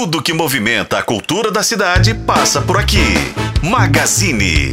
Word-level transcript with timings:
Tudo 0.00 0.22
que 0.22 0.32
movimenta 0.32 0.96
a 0.96 1.02
cultura 1.02 1.50
da 1.50 1.60
cidade 1.60 2.14
passa 2.14 2.62
por 2.62 2.78
aqui. 2.78 3.02
Magazine. 3.60 4.72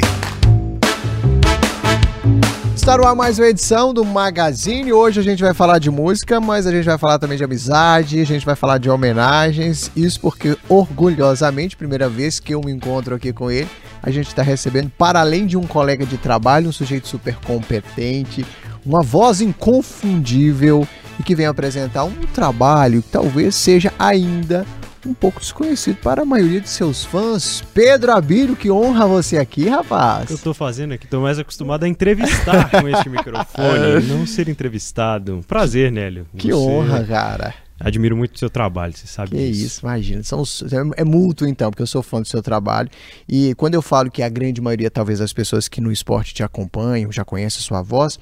Está 2.76 2.96
no 2.96 3.08
ar 3.08 3.16
mais 3.16 3.40
uma 3.40 3.48
edição 3.48 3.92
do 3.92 4.06
Magazine. 4.06 4.94
Hoje 4.94 5.20
a 5.20 5.24
gente 5.24 5.42
vai 5.42 5.52
falar 5.52 5.80
de 5.80 5.90
música, 5.90 6.40
mas 6.40 6.68
a 6.68 6.72
gente 6.72 6.86
vai 6.86 7.00
falar 7.00 7.18
também 7.18 7.40
de 7.40 7.44
amizade, 7.44 8.22
a 8.22 8.24
gente 8.24 8.46
vai 8.46 8.56
falar 8.56 8.78
de 8.78 8.88
homenagens. 8.88 9.90
Isso 9.96 10.20
porque, 10.22 10.56
orgulhosamente, 10.70 11.76
primeira 11.76 12.08
vez 12.08 12.40
que 12.40 12.54
eu 12.54 12.62
me 12.62 12.72
encontro 12.72 13.16
aqui 13.16 13.34
com 13.34 13.50
ele, 13.50 13.68
a 14.04 14.12
gente 14.12 14.28
está 14.28 14.44
recebendo, 14.44 14.92
para 14.96 15.22
além 15.22 15.48
de 15.48 15.58
um 15.58 15.66
colega 15.66 16.06
de 16.06 16.20
trabalho, 16.20 16.70
um 16.70 16.72
sujeito 16.72 17.08
super 17.08 17.36
competente, 17.38 18.46
uma 18.86 19.02
voz 19.02 19.42
inconfundível 19.42 20.88
e 21.20 21.24
que 21.24 21.34
vem 21.34 21.48
apresentar 21.48 22.04
um 22.04 22.14
trabalho 22.32 23.02
que 23.02 23.10
talvez 23.10 23.56
seja 23.56 23.92
ainda 23.98 24.64
um 25.06 25.14
pouco 25.14 25.40
desconhecido 25.40 25.98
para 25.98 26.24
a 26.24 26.26
maioria 26.26 26.62
de 26.62 26.70
seus 26.70 27.04
fãs. 27.04 27.64
Pedro 27.74 28.12
Abílio, 28.12 28.56
que 28.56 28.72
honra 28.72 29.08
você 29.08 29.38
aqui, 29.38 29.70
rapaz. 29.70 30.30
Eu 30.30 30.38
tô 30.38 30.54
fazendo 30.54 30.94
aqui, 30.94 31.08
tô 31.08 31.22
mais 31.22 31.40
acostumado 31.40 31.84
a 31.84 31.88
entrevistar 31.88 32.70
com 32.72 32.88
este 32.88 33.10
microfone, 33.10 34.02
não 34.10 34.26
ser 34.26 34.50
entrevistado. 34.50 35.44
Prazer, 35.48 35.92
Nélio. 35.92 36.26
Que 36.38 36.52
você... 36.52 36.54
honra, 36.54 37.04
cara. 37.04 37.54
Admiro 37.78 38.16
muito 38.16 38.36
o 38.36 38.40
seu 38.40 38.50
trabalho, 38.50 38.94
você 38.96 39.06
sabe 39.06 39.32
que 39.32 39.52
disso. 39.52 39.66
isso, 39.66 39.80
imagina. 39.82 40.24
São, 40.24 40.44
é 40.96 41.04
mútuo, 41.04 41.46
então, 41.46 41.70
porque 41.70 41.84
eu 41.84 41.88
sou 41.88 42.02
fã 42.02 42.22
do 42.22 42.28
seu 42.28 42.42
trabalho. 42.42 42.90
E 43.28 43.54
quando 43.56 43.74
eu 43.74 43.82
falo 43.82 44.10
que 44.10 44.24
a 44.24 44.30
grande 44.30 44.62
maioria, 44.62 44.90
talvez, 44.90 45.20
das 45.20 45.34
pessoas 45.34 45.68
que 45.68 45.82
no 45.82 45.92
esporte 45.92 46.34
te 46.34 46.42
acompanham, 46.42 47.12
já 47.12 47.26
conhecem 47.26 47.60
a 47.60 47.64
sua 47.64 47.82
voz, 47.82 48.18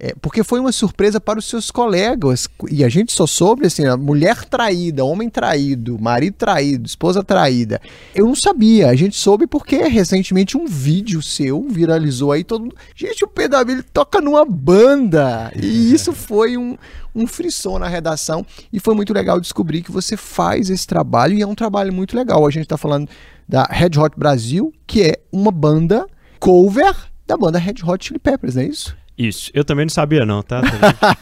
é, 0.00 0.14
porque 0.20 0.44
foi 0.44 0.60
uma 0.60 0.70
surpresa 0.70 1.20
para 1.20 1.40
os 1.40 1.44
seus 1.44 1.70
colegas. 1.72 2.48
E 2.70 2.84
a 2.84 2.88
gente 2.88 3.12
só 3.12 3.26
soube 3.26 3.66
assim: 3.66 3.84
a 3.84 3.96
mulher 3.96 4.44
traída, 4.44 5.04
homem 5.04 5.28
traído, 5.28 5.98
marido 5.98 6.34
traído, 6.34 6.86
esposa 6.86 7.24
traída. 7.24 7.80
Eu 8.14 8.26
não 8.26 8.34
sabia. 8.34 8.88
A 8.88 8.94
gente 8.94 9.16
soube 9.16 9.46
porque 9.46 9.76
recentemente 9.88 10.56
um 10.56 10.66
vídeo 10.66 11.20
seu 11.20 11.66
viralizou 11.68 12.30
aí. 12.30 12.44
Todo 12.44 12.62
mundo. 12.62 12.76
Gente, 12.94 13.24
o 13.24 13.28
Pedro 13.28 13.58
Abelho 13.58 13.84
toca 13.92 14.20
numa 14.20 14.44
banda. 14.44 15.52
E 15.56 15.92
isso 15.92 16.12
foi 16.12 16.56
um, 16.56 16.78
um 17.12 17.26
frisson 17.26 17.78
na 17.78 17.88
redação. 17.88 18.46
E 18.72 18.78
foi 18.78 18.94
muito 18.94 19.12
legal 19.12 19.40
descobrir 19.40 19.82
que 19.82 19.90
você 19.90 20.16
faz 20.16 20.70
esse 20.70 20.86
trabalho. 20.86 21.34
E 21.34 21.42
é 21.42 21.46
um 21.46 21.56
trabalho 21.56 21.92
muito 21.92 22.16
legal. 22.16 22.46
A 22.46 22.50
gente 22.50 22.64
está 22.64 22.76
falando 22.76 23.08
da 23.48 23.64
Red 23.64 23.98
Hot 23.98 24.16
Brasil, 24.16 24.72
que 24.86 25.02
é 25.02 25.16
uma 25.32 25.50
banda 25.50 26.06
cover 26.38 26.94
da 27.26 27.36
banda 27.36 27.58
Red 27.58 27.82
Hot 27.84 28.06
Chili 28.06 28.18
Peppers, 28.18 28.54
não 28.54 28.62
é 28.62 28.66
isso? 28.66 28.96
Isso, 29.18 29.50
eu 29.52 29.64
também 29.64 29.84
não 29.84 29.90
sabia 29.90 30.24
não, 30.24 30.44
tá? 30.44 30.62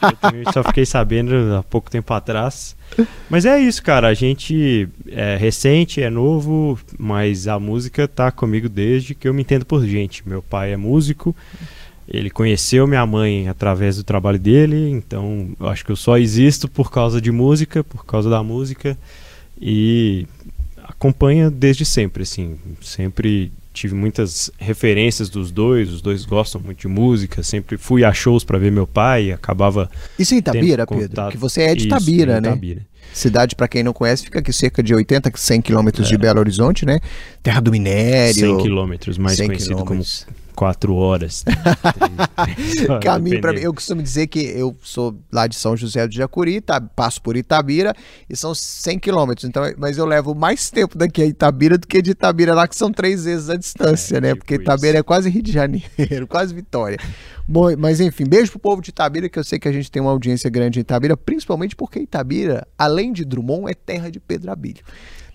Eu 0.03 0.17
também 0.17 0.43
só 0.53 0.63
fiquei 0.63 0.85
sabendo 0.85 1.55
há 1.55 1.63
pouco 1.63 1.89
tempo 1.89 2.13
atrás. 2.13 2.75
Mas 3.27 3.43
é 3.43 3.59
isso, 3.59 3.81
cara, 3.81 4.07
a 4.07 4.13
gente 4.13 4.87
é 5.07 5.35
recente, 5.35 5.99
é 5.99 6.07
novo, 6.07 6.79
mas 6.95 7.47
a 7.47 7.59
música 7.59 8.07
tá 8.07 8.31
comigo 8.31 8.69
desde 8.69 9.15
que 9.15 9.27
eu 9.27 9.33
me 9.33 9.41
entendo 9.41 9.65
por 9.65 9.83
gente. 9.83 10.21
Meu 10.29 10.43
pai 10.43 10.73
é 10.73 10.77
músico, 10.77 11.35
ele 12.07 12.29
conheceu 12.29 12.85
minha 12.85 13.05
mãe 13.05 13.49
através 13.49 13.97
do 13.97 14.03
trabalho 14.03 14.37
dele, 14.37 14.91
então 14.91 15.49
eu 15.59 15.67
acho 15.67 15.83
que 15.83 15.91
eu 15.91 15.95
só 15.95 16.19
existo 16.19 16.67
por 16.67 16.91
causa 16.91 17.19
de 17.19 17.31
música, 17.31 17.83
por 17.83 18.05
causa 18.05 18.29
da 18.29 18.43
música, 18.43 18.95
e 19.59 20.27
acompanha 20.83 21.49
desde 21.49 21.83
sempre, 21.83 22.21
assim, 22.21 22.59
sempre 22.79 23.51
tive 23.77 23.95
muitas 23.95 24.51
referências 24.57 25.29
dos 25.29 25.51
dois, 25.51 25.91
os 25.91 26.01
dois 26.01 26.25
gostam 26.25 26.59
muito 26.59 26.79
de 26.79 26.87
música, 26.87 27.43
sempre 27.43 27.77
fui 27.77 28.03
a 28.03 28.11
shows 28.11 28.43
para 28.43 28.57
ver 28.57 28.71
meu 28.71 28.87
pai, 28.87 29.31
acabava 29.31 29.89
Isso 30.17 30.33
em 30.33 30.39
Itabira, 30.39 30.85
Pedro, 30.85 31.29
que 31.29 31.37
você 31.37 31.61
é 31.61 31.75
de 31.75 31.85
Itabira, 31.85 32.33
Isso, 32.33 32.41
né? 32.41 32.49
Itabira. 32.49 32.87
Cidade, 33.13 33.55
para 33.55 33.67
quem 33.67 33.83
não 33.83 33.93
conhece, 33.93 34.23
fica 34.23 34.39
aqui 34.39 34.51
cerca 34.51 34.83
de 34.83 34.93
80, 34.93 35.31
100 35.33 35.61
quilômetros 35.61 36.07
é. 36.07 36.09
de 36.09 36.17
Belo 36.17 36.39
Horizonte, 36.39 36.85
né? 36.85 36.99
Terra 37.41 37.61
do 37.61 37.71
minério. 37.71 38.33
100 38.33 38.57
quilômetros, 38.57 39.17
mais 39.17 39.37
conhecido 39.39 39.77
quilômetros. 39.77 40.25
como 40.25 40.46
quatro 40.57 40.95
horas. 40.95 41.45
Caminho 43.03 43.39
para 43.39 43.53
mim. 43.53 43.59
Eu 43.59 43.71
costumo 43.71 44.01
dizer 44.01 44.25
que 44.25 44.39
eu 44.39 44.75
sou 44.81 45.15
lá 45.31 45.45
de 45.45 45.55
São 45.55 45.77
José 45.77 46.07
do 46.07 46.13
Jacuri, 46.15 46.59
tá, 46.59 46.81
passo 46.81 47.21
por 47.21 47.37
Itabira 47.37 47.93
e 48.27 48.35
são 48.35 48.55
100 48.55 48.97
quilômetros. 48.97 49.47
Então, 49.47 49.63
mas 49.77 49.99
eu 49.99 50.05
levo 50.05 50.33
mais 50.33 50.71
tempo 50.71 50.97
daqui 50.97 51.21
a 51.21 51.25
Itabira 51.27 51.77
do 51.77 51.85
que 51.85 52.01
de 52.01 52.09
Itabira 52.09 52.55
lá, 52.55 52.67
que 52.67 52.75
são 52.75 52.91
três 52.91 53.25
vezes 53.25 53.51
a 53.51 53.55
distância, 53.55 54.17
é, 54.17 54.21
né? 54.21 54.29
Tipo 54.29 54.39
Porque 54.39 54.55
Itabira 54.55 54.93
isso. 54.93 54.97
é 54.97 55.03
quase 55.03 55.29
Rio 55.29 55.43
de 55.43 55.51
Janeiro, 55.51 56.25
quase 56.27 56.55
Vitória. 56.55 56.97
Bom, 57.47 57.77
mas 57.77 57.99
enfim, 57.99 58.25
beijo 58.25 58.49
pro 58.49 58.59
povo 58.59 58.81
de 58.81 58.89
Itabira, 58.89 59.29
que 59.29 59.37
eu 59.37 59.43
sei 59.43 59.59
que 59.59 59.67
a 59.67 59.71
gente 59.71 59.91
tem 59.91 60.01
uma 60.01 60.11
audiência 60.11 60.49
grande 60.49 60.79
em 60.79 60.81
Itabira, 60.81 61.15
principalmente 61.15 61.75
porque 61.75 61.99
Itabira, 61.99 62.67
além 62.75 63.13
de 63.13 63.23
Drummond, 63.23 63.69
é 63.69 63.75
terra 63.75 64.09
de 64.09 64.19
Pedro 64.19 64.51
Abílio. 64.51 64.83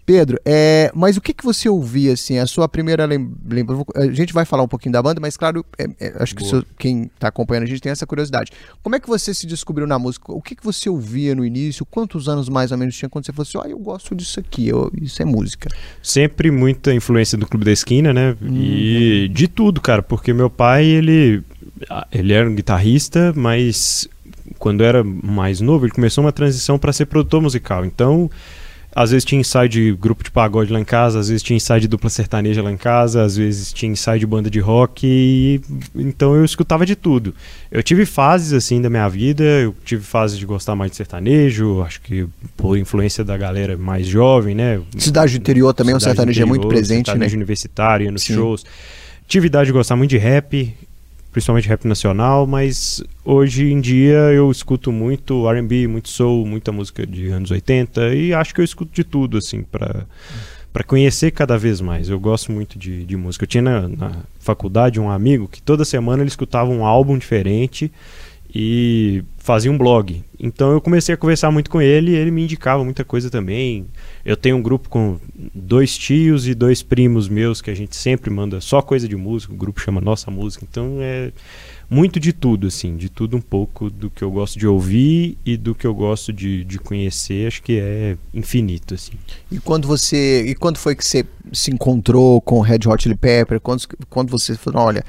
Pedro, 0.05 0.39
é, 0.45 0.91
mas 0.95 1.17
o 1.17 1.21
que, 1.21 1.33
que 1.33 1.45
você 1.45 1.69
ouvia, 1.69 2.13
assim, 2.15 2.37
a 2.39 2.47
sua 2.47 2.69
primeira 2.69 3.07
lembrança? 3.07 3.85
A 3.95 4.07
gente 4.13 4.33
vai 4.33 4.45
falar 4.45 4.65
um 4.65 4.69
pouquinho 4.69 4.93
da 4.93 5.01
banda, 5.01 5.21
mas 5.21 5.37
claro, 5.37 5.65
é, 5.79 5.89
é, 6.01 6.15
acho 6.19 6.35
que 6.35 6.45
seu, 6.45 6.65
quem 6.77 7.05
está 7.05 7.29
acompanhando 7.29 7.65
a 7.65 7.67
gente 7.67 7.81
tem 7.81 7.93
essa 7.93 8.05
curiosidade. 8.05 8.51
Como 8.83 8.97
é 8.97 9.01
que 9.01 9.09
você 9.09 9.33
se 9.33 9.47
descobriu 9.47 9.87
na 9.87 10.01
música? 10.01 10.33
O 10.33 10.43
que, 10.43 10.57
que 10.57 10.65
você 10.65 10.91
ouvia 10.91 11.37
no 11.37 11.45
início? 11.45 11.87
Quantos 11.87 12.29
anos 12.29 12.49
mais 12.49 12.73
ou 12.73 12.79
menos 12.79 12.97
tinha 12.97 13.09
quando 13.09 13.27
você 13.27 13.33
falou 13.33 13.47
assim, 13.49 13.59
ah, 13.69 13.71
eu 13.71 13.79
gosto 13.79 14.15
disso 14.15 14.41
aqui, 14.41 14.69
eu, 14.69 14.91
isso 15.01 15.23
é 15.23 15.25
música? 15.25 15.69
Sempre 16.03 16.51
muita 16.51 16.93
influência 16.93 17.39
do 17.39 17.47
Clube 17.47 17.65
da 17.65 17.73
Esquina, 17.73 18.13
né? 18.13 18.37
Uhum. 18.41 18.57
E 18.57 19.29
de 19.29 19.47
tudo, 19.47 19.81
cara, 19.81 20.03
porque 20.03 20.33
meu 20.33 20.51
pai, 20.51 20.85
ele, 20.85 21.45
ele 22.11 22.33
era 22.33 22.49
um 22.49 22.55
guitarrista, 22.57 23.33
mas 23.37 24.09
quando 24.59 24.83
era 24.83 25.05
mais 25.05 25.61
novo, 25.61 25.87
ele 25.87 25.93
começou 25.93 26.25
uma 26.25 26.33
transição 26.33 26.77
para 26.77 26.93
ser 26.93 27.07
produtor 27.07 27.41
musical. 27.41 27.85
Então 27.85 28.29
às 28.95 29.11
vezes 29.11 29.25
tinha 29.25 29.41
ensaio 29.41 29.69
de 29.69 29.93
grupo 29.93 30.23
de 30.23 30.31
pagode 30.31 30.73
lá 30.73 30.79
em 30.79 30.85
casa, 30.85 31.19
às 31.19 31.29
vezes 31.29 31.43
tinha 31.43 31.57
ensaio 31.57 31.81
de 31.81 31.89
dupla 31.89 32.11
sertaneja 32.11 32.63
lá 32.63 32.71
em 32.71 32.77
casa, 32.77 33.23
às 33.23 33.37
vezes 33.37 33.73
tinha 33.73 33.91
ensaio 33.91 34.21
de 34.21 34.27
banda 34.27 34.51
de 34.51 34.61
rock, 34.61 35.07
e... 35.07 35.61
então 35.95 36.35
eu 36.35 36.45
escutava 36.45 36.85
de 36.85 36.95
tudo. 36.95 37.35
Eu 37.71 37.83
tive 37.83 38.05
fases 38.05 38.53
assim 38.53 38.83
da 38.83 38.91
minha 38.91 39.09
vida, 39.09 39.43
eu 39.43 39.75
tive 39.85 40.03
fases 40.03 40.39
de 40.39 40.45
gostar 40.45 40.77
mais 40.77 40.91
de 40.91 40.97
sertanejo, 40.99 41.83
acho 41.83 42.01
que 42.03 42.27
por 42.57 42.77
influência 42.77 43.25
da 43.25 43.37
galera 43.37 43.77
mais 43.79 44.07
jovem, 44.07 44.55
né? 44.55 44.81
Cidade 44.99 45.33
do 45.33 45.41
interior 45.41 45.73
também, 45.73 45.95
Cidade 45.95 46.05
o 46.05 46.09
sertanejo 46.09 46.41
interior, 46.41 46.55
é 46.55 46.59
muito 46.59 46.69
presente, 46.69 47.07
sertanejo 47.07 47.35
né? 47.35 47.39
universitário, 47.39 48.13
nos 48.13 48.23
Sim. 48.23 48.35
shows. 48.35 48.65
Tive 49.27 49.47
idade 49.47 49.67
de 49.67 49.73
gostar 49.73 49.97
muito 49.97 50.11
de 50.11 50.19
rap, 50.19 50.75
principalmente 51.33 51.67
rap 51.69 51.87
nacional, 51.87 52.47
mas 52.47 53.03
hoje 53.25 53.73
em 53.73 53.81
dia 53.81 54.19
eu 54.33 54.51
escuto 54.51 54.93
muito 54.93 55.49
R&B, 55.49 55.89
muito 55.89 56.11
soul, 56.11 56.47
muita 56.47 56.71
música 56.71 57.07
de 57.07 57.29
anos 57.29 57.51
80 57.51 58.15
e 58.15 58.35
acho 58.35 58.55
que 58.55 58.61
eu 58.61 58.65
escuto 58.65 58.93
de 58.93 59.03
tudo 59.03 59.39
assim 59.39 59.63
para 59.63 60.07
para 60.73 60.83
conhecer 60.85 61.31
cada 61.33 61.59
vez 61.59 61.83
mais. 61.83 62.09
Eu 62.09 62.19
gosto 62.19 62.51
muito 62.51 62.79
de, 62.79 63.05
de 63.05 63.15
música. 63.15 63.45
Eu 63.45 63.47
tinha 63.47 63.63
na, 63.63 63.89
na 63.89 64.13
faculdade 64.41 64.99
um 64.99 65.11
amigo 65.11 65.47
que 65.47 65.61
toda 65.61 65.85
semana 65.85 66.23
ele 66.23 66.31
escutava 66.31 66.71
um 66.71 66.87
álbum 66.87 67.19
diferente 67.19 67.93
e 68.55 69.25
fazia 69.39 69.73
um 69.73 69.79
blog. 69.79 70.23
Então 70.39 70.73
eu 70.73 70.81
comecei 70.81 71.15
a 71.15 71.19
conversar 71.19 71.51
muito 71.51 71.71
com 71.71 71.81
ele 71.81 72.15
ele 72.15 72.31
me 72.31 72.43
indicava 72.43 72.85
muita 72.85 73.05
coisa 73.05 73.31
também. 73.31 73.87
Eu 74.25 74.37
tenho 74.37 74.57
um 74.57 74.63
grupo 74.63 74.89
com 74.89 75.19
dois 75.55 75.97
tios 75.97 76.47
e 76.47 76.55
dois 76.55 76.83
primos 76.83 77.29
meus 77.29 77.63
que 77.63 77.71
a 77.71 77.75
gente 77.75 77.97
sempre 77.97 78.31
manda 78.31 78.61
só 78.61 78.83
coisa 78.83 79.09
de 79.09 79.17
música, 79.17 79.53
o 79.53 79.57
grupo 79.57 79.81
chama 79.81 80.01
Nossa 80.01 80.31
Música. 80.31 80.67
Então 80.69 80.99
é 81.01 81.33
muito 81.89 82.19
de 82.19 82.33
tudo, 82.33 82.67
assim, 82.67 82.97
de 82.97 83.09
tudo 83.09 83.37
um 83.37 83.41
pouco 83.41 83.91
do 83.91 84.11
que 84.11 84.23
eu 84.23 84.31
gosto 84.31 84.59
de 84.59 84.67
ouvir 84.67 85.37
e 85.45 85.57
do 85.57 85.75
que 85.75 85.87
eu 85.87 85.95
gosto 85.95 86.33
de, 86.33 86.65
de 86.65 86.79
conhecer, 86.79 87.47
acho 87.47 87.63
que 87.63 87.79
é 87.79 88.17
infinito, 88.33 88.95
assim. 88.95 89.13
E 89.51 89.59
quando 89.59 89.87
você. 89.87 90.45
E 90.47 90.55
quando 90.55 90.79
foi 90.79 90.95
que 90.95 91.05
você 91.05 91.25
se 91.53 91.71
encontrou 91.71 92.41
com 92.41 92.59
o 92.59 92.61
Red 92.63 92.81
Hot 92.87 93.03
Chili 93.03 93.15
Pepper? 93.15 93.61
Quando, 93.61 93.83
quando 94.09 94.31
você 94.31 94.55
falou, 94.55 94.87
olha, 94.87 95.05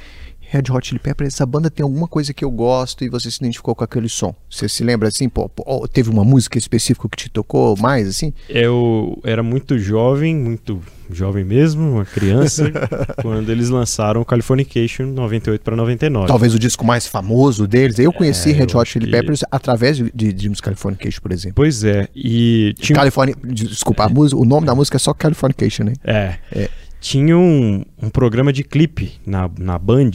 Red 0.53 0.71
Hot 0.71 0.87
Chili 0.87 0.99
Peppers, 0.99 1.33
essa 1.33 1.47
banda 1.47 1.71
tem 1.71 1.83
alguma 1.83 2.07
coisa 2.07 2.31
que 2.31 2.45
eu 2.45 2.51
gosto 2.51 3.03
e 3.03 3.09
você 3.09 3.31
se 3.31 3.37
identificou 3.37 3.73
com 3.73 3.83
aquele 3.83 4.07
som. 4.07 4.35
Você 4.47 4.69
se 4.69 4.83
lembra 4.83 5.07
assim, 5.07 5.27
pô, 5.27 5.49
pô 5.49 5.87
teve 5.87 6.11
uma 6.11 6.23
música 6.23 6.59
específica 6.59 7.09
que 7.09 7.17
te 7.17 7.29
tocou 7.29 7.75
mais 7.75 8.07
assim? 8.07 8.31
Eu 8.47 9.19
era 9.23 9.41
muito 9.41 9.79
jovem, 9.79 10.35
muito 10.35 10.79
jovem 11.09 11.43
mesmo, 11.43 11.93
uma 11.93 12.05
criança, 12.05 12.71
quando 13.19 13.49
eles 13.49 13.69
lançaram 13.69 14.23
Californication 14.23 15.07
98 15.07 15.61
para 15.63 15.75
99. 15.75 16.27
Talvez 16.27 16.53
o 16.53 16.59
disco 16.59 16.85
mais 16.85 17.07
famoso 17.07 17.65
deles. 17.65 17.97
Eu 17.97 18.13
conheci 18.13 18.51
é, 18.51 18.53
Red 18.53 18.77
Hot 18.77 18.87
Chili 18.87 19.07
que... 19.07 19.11
Peppers 19.11 19.43
através 19.49 19.97
de, 19.97 20.35
James 20.37 20.61
Californication, 20.61 21.19
por 21.19 21.31
exemplo. 21.31 21.55
Pois 21.55 21.83
é, 21.83 22.07
e 22.15 22.75
tinha 22.77 22.95
California, 22.95 23.35
desculpa, 23.43 24.03
é. 24.03 24.07
música, 24.07 24.39
o 24.39 24.45
nome 24.45 24.67
da 24.67 24.75
música 24.75 24.97
é 24.97 24.99
só 24.99 25.15
Californication, 25.15 25.85
né? 25.85 25.93
É. 26.03 26.35
é. 26.51 26.69
Tinha 27.01 27.35
um, 27.35 27.83
um 28.01 28.09
programa 28.09 28.53
de 28.53 28.63
clipe 28.63 29.13
na, 29.25 29.49
na 29.57 29.79
Band 29.79 30.11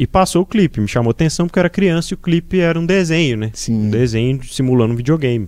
e 0.00 0.06
passou 0.06 0.40
o 0.40 0.46
clipe, 0.46 0.80
me 0.80 0.88
chamou 0.88 1.10
atenção 1.10 1.46
porque 1.46 1.58
eu 1.58 1.60
era 1.60 1.68
criança 1.68 2.14
e 2.14 2.16
o 2.16 2.16
clipe 2.16 2.58
era 2.58 2.80
um 2.80 2.86
desenho, 2.86 3.36
né? 3.36 3.50
Sim. 3.52 3.88
Um 3.88 3.90
desenho 3.90 4.42
simulando 4.44 4.94
um 4.94 4.96
videogame. 4.96 5.46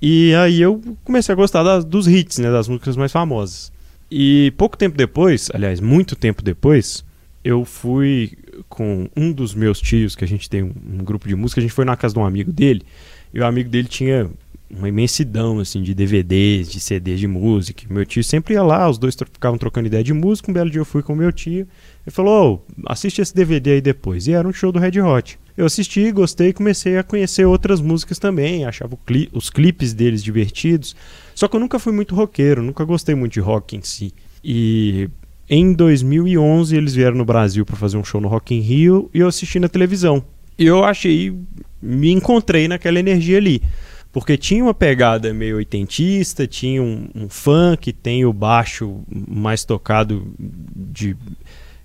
E 0.00 0.34
aí 0.36 0.62
eu 0.62 0.80
comecei 1.04 1.30
a 1.30 1.36
gostar 1.36 1.62
das, 1.62 1.84
dos 1.84 2.08
hits, 2.08 2.38
né? 2.38 2.50
Das 2.50 2.68
músicas 2.68 2.96
mais 2.96 3.12
famosas. 3.12 3.70
E 4.10 4.50
pouco 4.56 4.78
tempo 4.78 4.96
depois, 4.96 5.50
aliás, 5.52 5.78
muito 5.78 6.16
tempo 6.16 6.42
depois, 6.42 7.04
eu 7.44 7.62
fui 7.66 8.32
com 8.66 9.10
um 9.14 9.30
dos 9.30 9.54
meus 9.54 9.78
tios, 9.78 10.16
que 10.16 10.24
a 10.24 10.28
gente 10.28 10.48
tem 10.48 10.62
um, 10.62 10.72
um 10.94 11.04
grupo 11.04 11.28
de 11.28 11.36
música, 11.36 11.60
a 11.60 11.62
gente 11.62 11.74
foi 11.74 11.84
na 11.84 11.98
casa 11.98 12.14
de 12.14 12.18
um 12.18 12.24
amigo 12.24 12.50
dele, 12.50 12.80
e 13.34 13.40
o 13.40 13.44
amigo 13.44 13.68
dele 13.68 13.88
tinha 13.88 14.30
uma 14.70 14.88
imensidão 14.88 15.58
assim 15.58 15.82
de 15.82 15.92
DVDs, 15.92 16.70
de 16.70 16.80
CDs 16.80 17.20
de 17.20 17.26
música. 17.26 17.84
Meu 17.90 18.06
tio 18.06 18.24
sempre 18.24 18.54
ia 18.54 18.62
lá, 18.62 18.88
os 18.88 18.96
dois 18.96 19.14
ficavam 19.14 19.58
trocando 19.58 19.86
ideia 19.86 20.02
de 20.02 20.14
música. 20.14 20.50
Um 20.50 20.54
belo 20.54 20.70
dia 20.70 20.80
eu 20.80 20.84
fui 20.84 21.02
com 21.02 21.14
meu 21.14 21.30
tio. 21.30 21.68
Ele 22.06 22.14
falou: 22.14 22.64
oh, 22.66 22.90
assiste 22.90 23.20
esse 23.20 23.34
DVD 23.34 23.72
aí 23.72 23.80
depois. 23.80 24.26
E 24.26 24.32
era 24.32 24.46
um 24.46 24.52
show 24.52 24.72
do 24.72 24.78
Red 24.78 25.00
Hot. 25.00 25.38
Eu 25.56 25.66
assisti, 25.66 26.10
gostei 26.10 26.48
e 26.48 26.52
comecei 26.52 26.96
a 26.96 27.02
conhecer 27.02 27.44
outras 27.44 27.80
músicas 27.80 28.18
também. 28.18 28.64
Achava 28.64 28.96
cli 29.06 29.28
os 29.32 29.50
clipes 29.50 29.92
deles 29.92 30.22
divertidos. 30.22 30.96
Só 31.34 31.48
que 31.48 31.56
eu 31.56 31.60
nunca 31.60 31.78
fui 31.78 31.92
muito 31.92 32.14
roqueiro, 32.14 32.62
nunca 32.62 32.84
gostei 32.84 33.14
muito 33.14 33.32
de 33.32 33.40
rock 33.40 33.76
em 33.76 33.82
si. 33.82 34.14
E 34.42 35.08
em 35.48 35.72
2011 35.72 36.76
eles 36.76 36.94
vieram 36.94 37.16
no 37.16 37.24
Brasil 37.24 37.66
para 37.66 37.76
fazer 37.76 37.96
um 37.96 38.04
show 38.04 38.20
no 38.20 38.28
Rock 38.28 38.54
in 38.54 38.60
Rio 38.60 39.10
e 39.12 39.18
eu 39.18 39.28
assisti 39.28 39.58
na 39.58 39.68
televisão. 39.68 40.24
E 40.58 40.66
eu 40.66 40.84
achei, 40.84 41.34
me 41.82 42.10
encontrei 42.10 42.68
naquela 42.68 42.98
energia 42.98 43.36
ali. 43.36 43.62
Porque 44.12 44.36
tinha 44.36 44.64
uma 44.64 44.74
pegada 44.74 45.32
meio 45.32 45.56
oitentista, 45.56 46.46
tinha 46.46 46.82
um, 46.82 47.08
um 47.14 47.28
funk, 47.28 47.92
tem 47.92 48.24
o 48.24 48.32
baixo 48.32 49.00
mais 49.08 49.64
tocado 49.64 50.26
de 50.38 51.16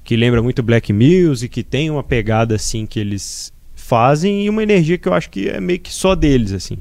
que 0.05 0.15
lembra 0.15 0.41
muito 0.41 0.61
black 0.61 0.93
music, 0.93 1.49
que 1.49 1.63
tem 1.63 1.89
uma 1.89 2.03
pegada 2.03 2.55
assim 2.55 2.85
que 2.85 2.99
eles 2.99 3.51
fazem 3.73 4.45
e 4.45 4.49
uma 4.49 4.61
energia 4.61 4.99
que 4.99 5.07
eu 5.07 5.13
acho 5.13 5.31
que 5.31 5.49
é 5.49 5.59
meio 5.59 5.79
que 5.79 5.91
só 5.91 6.13
deles 6.13 6.53
assim. 6.53 6.77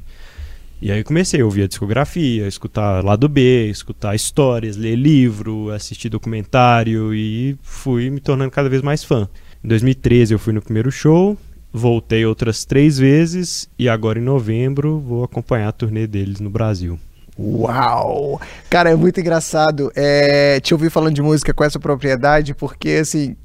E 0.79 0.91
aí 0.91 1.03
comecei 1.03 1.41
a 1.41 1.45
ouvir 1.45 1.63
a 1.63 1.67
discografia, 1.67 2.47
escutar 2.47 3.03
lado 3.03 3.27
B, 3.27 3.67
escutar 3.67 4.13
histórias, 4.13 4.77
ler 4.77 4.95
livro, 4.95 5.71
assistir 5.71 6.09
documentário 6.09 7.15
e 7.15 7.57
fui 7.63 8.11
me 8.11 8.19
tornando 8.19 8.51
cada 8.51 8.69
vez 8.69 8.83
mais 8.83 9.03
fã. 9.03 9.27
Em 9.63 9.67
2013 9.67 10.35
eu 10.35 10.39
fui 10.39 10.53
no 10.53 10.61
primeiro 10.61 10.91
show, 10.91 11.35
voltei 11.73 12.27
outras 12.27 12.63
três 12.63 12.99
vezes 12.99 13.67
e 13.79 13.89
agora 13.89 14.19
em 14.19 14.23
novembro 14.23 14.99
vou 14.99 15.23
acompanhar 15.23 15.69
a 15.69 15.71
turnê 15.71 16.05
deles 16.05 16.39
no 16.39 16.51
Brasil. 16.51 16.99
Uau! 17.37 18.39
Cara, 18.69 18.89
é 18.89 18.95
muito 18.95 19.19
engraçado 19.19 19.91
é, 19.95 20.59
te 20.61 20.73
ouvir 20.73 20.89
falando 20.89 21.15
de 21.15 21.21
música 21.21 21.53
com 21.53 21.63
essa 21.63 21.79
propriedade, 21.79 22.53
porque 22.53 22.91
assim, 23.01 23.35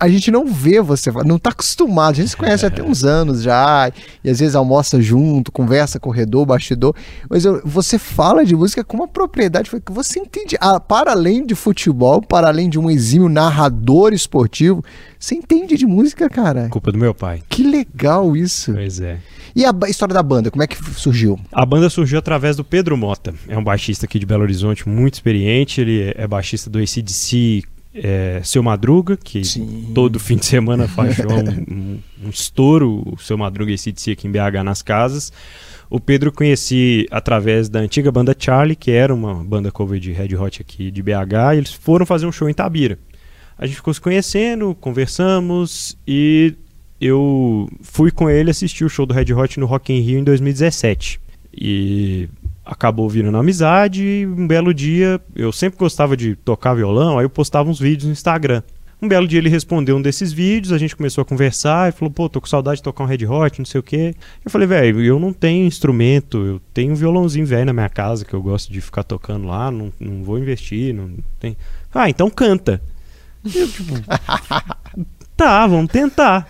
a 0.00 0.08
gente 0.08 0.30
não 0.30 0.46
vê 0.46 0.80
você, 0.80 1.10
não 1.24 1.38
tá 1.38 1.50
acostumado. 1.50 2.12
A 2.12 2.16
gente 2.16 2.30
se 2.30 2.36
conhece 2.36 2.64
há 2.64 2.68
até 2.68 2.82
uns 2.82 3.04
anos 3.04 3.42
já, 3.42 3.90
e 4.24 4.30
às 4.30 4.40
vezes 4.40 4.54
almoça 4.54 5.00
junto, 5.00 5.52
conversa 5.52 6.00
corredor, 6.00 6.46
bastidor. 6.46 6.94
Mas 7.28 7.44
eu, 7.44 7.60
você 7.64 7.98
fala 7.98 8.44
de 8.44 8.56
música 8.56 8.82
com 8.82 8.96
uma 8.96 9.08
propriedade 9.08 9.70
que 9.70 9.92
você 9.92 10.18
entende. 10.18 10.56
Ah, 10.60 10.80
para 10.80 11.12
além 11.12 11.44
de 11.44 11.54
futebol, 11.54 12.22
para 12.22 12.48
além 12.48 12.68
de 12.68 12.78
um 12.78 12.90
exímio 12.90 13.28
narrador 13.28 14.12
esportivo, 14.12 14.82
você 15.18 15.34
entende 15.34 15.76
de 15.76 15.86
música, 15.86 16.28
cara. 16.28 16.68
Culpa 16.68 16.90
do 16.90 16.98
meu 16.98 17.14
pai. 17.14 17.42
Que 17.48 17.62
legal 17.62 18.36
isso. 18.36 18.72
Pois 18.72 19.00
é. 19.00 19.18
E 19.56 19.64
a 19.64 19.72
história 19.88 20.12
da 20.12 20.22
banda, 20.22 20.50
como 20.50 20.62
é 20.62 20.66
que 20.66 20.76
surgiu? 20.92 21.40
A 21.50 21.64
banda 21.64 21.88
surgiu 21.88 22.18
através 22.18 22.58
do 22.58 22.62
Pedro 22.62 22.94
Mota. 22.94 23.34
É 23.48 23.56
um 23.56 23.64
baixista 23.64 24.04
aqui 24.04 24.18
de 24.18 24.26
Belo 24.26 24.42
Horizonte, 24.42 24.86
muito 24.86 25.14
experiente. 25.14 25.80
Ele 25.80 26.12
é 26.14 26.26
baixista 26.26 26.68
do 26.68 26.78
ACDC, 26.78 27.62
é, 27.94 28.42
Seu 28.44 28.62
Madruga, 28.62 29.16
que 29.16 29.42
Sim. 29.42 29.92
todo 29.94 30.20
fim 30.20 30.36
de 30.36 30.44
semana 30.44 30.86
faz 30.86 31.18
um, 31.20 31.72
um, 31.74 31.98
um, 32.26 32.28
estouro, 32.28 33.02
o 33.10 33.18
Seu 33.18 33.38
Madruga 33.38 33.72
e 33.72 33.78
CDC 33.78 34.10
aqui 34.10 34.28
em 34.28 34.30
BH 34.30 34.62
nas 34.62 34.82
casas. 34.82 35.32
O 35.88 35.98
Pedro 35.98 36.30
conheci 36.30 37.06
através 37.10 37.70
da 37.70 37.78
antiga 37.78 38.12
banda 38.12 38.36
Charlie, 38.38 38.76
que 38.76 38.90
era 38.90 39.14
uma 39.14 39.42
banda 39.42 39.72
cover 39.72 39.98
de 39.98 40.12
Red 40.12 40.36
Hot 40.36 40.60
aqui 40.60 40.90
de 40.90 41.02
BH, 41.02 41.54
e 41.54 41.56
eles 41.56 41.72
foram 41.72 42.04
fazer 42.04 42.26
um 42.26 42.32
show 42.32 42.46
em 42.46 42.52
Tabira. 42.52 42.98
A 43.58 43.64
gente 43.64 43.76
ficou 43.76 43.94
se 43.94 44.02
conhecendo, 44.02 44.76
conversamos 44.78 45.96
e 46.06 46.54
eu 47.00 47.68
fui 47.82 48.10
com 48.10 48.28
ele 48.28 48.50
assistir 48.50 48.84
o 48.84 48.88
show 48.88 49.06
do 49.06 49.14
Red 49.14 49.32
Hot 49.32 49.58
no 49.60 49.66
Rock 49.66 49.92
in 49.92 50.00
Rio 50.00 50.18
em 50.18 50.24
2017. 50.24 51.20
E 51.52 52.28
acabou 52.64 53.08
virando 53.08 53.38
amizade 53.38 54.02
e 54.02 54.26
um 54.26 54.46
belo 54.46 54.74
dia, 54.74 55.20
eu 55.34 55.52
sempre 55.52 55.78
gostava 55.78 56.16
de 56.16 56.34
tocar 56.34 56.74
violão, 56.74 57.18
aí 57.18 57.24
eu 57.24 57.30
postava 57.30 57.70
uns 57.70 57.78
vídeos 57.78 58.06
no 58.06 58.12
Instagram. 58.12 58.62
Um 59.00 59.08
belo 59.08 59.28
dia 59.28 59.38
ele 59.38 59.50
respondeu 59.50 59.96
um 59.96 60.02
desses 60.02 60.32
vídeos, 60.32 60.72
a 60.72 60.78
gente 60.78 60.96
começou 60.96 61.20
a 61.20 61.24
conversar 61.24 61.90
e 61.90 61.92
falou, 61.92 62.10
pô, 62.10 62.28
tô 62.30 62.40
com 62.40 62.46
saudade 62.46 62.78
de 62.78 62.82
tocar 62.82 63.04
um 63.04 63.06
Red 63.06 63.26
Hot, 63.26 63.58
não 63.58 63.66
sei 63.66 63.78
o 63.78 63.82
quê. 63.82 64.14
Eu 64.42 64.50
falei, 64.50 64.66
velho, 64.66 65.02
eu 65.02 65.20
não 65.20 65.34
tenho 65.34 65.66
instrumento, 65.66 66.38
eu 66.38 66.60
tenho 66.72 66.92
um 66.92 66.96
violãozinho 66.96 67.46
velho 67.46 67.66
na 67.66 67.74
minha 67.74 67.90
casa 67.90 68.24
que 68.24 68.32
eu 68.32 68.42
gosto 68.42 68.72
de 68.72 68.80
ficar 68.80 69.02
tocando 69.02 69.46
lá, 69.46 69.70
não, 69.70 69.92
não 70.00 70.24
vou 70.24 70.38
investir, 70.38 70.94
não 70.94 71.10
tem. 71.38 71.56
Ah, 71.94 72.08
então 72.08 72.30
canta. 72.30 72.82
Eu, 73.44 73.68
tipo, 73.68 73.94
tá, 75.36 75.66
vamos 75.66 75.92
tentar. 75.92 76.48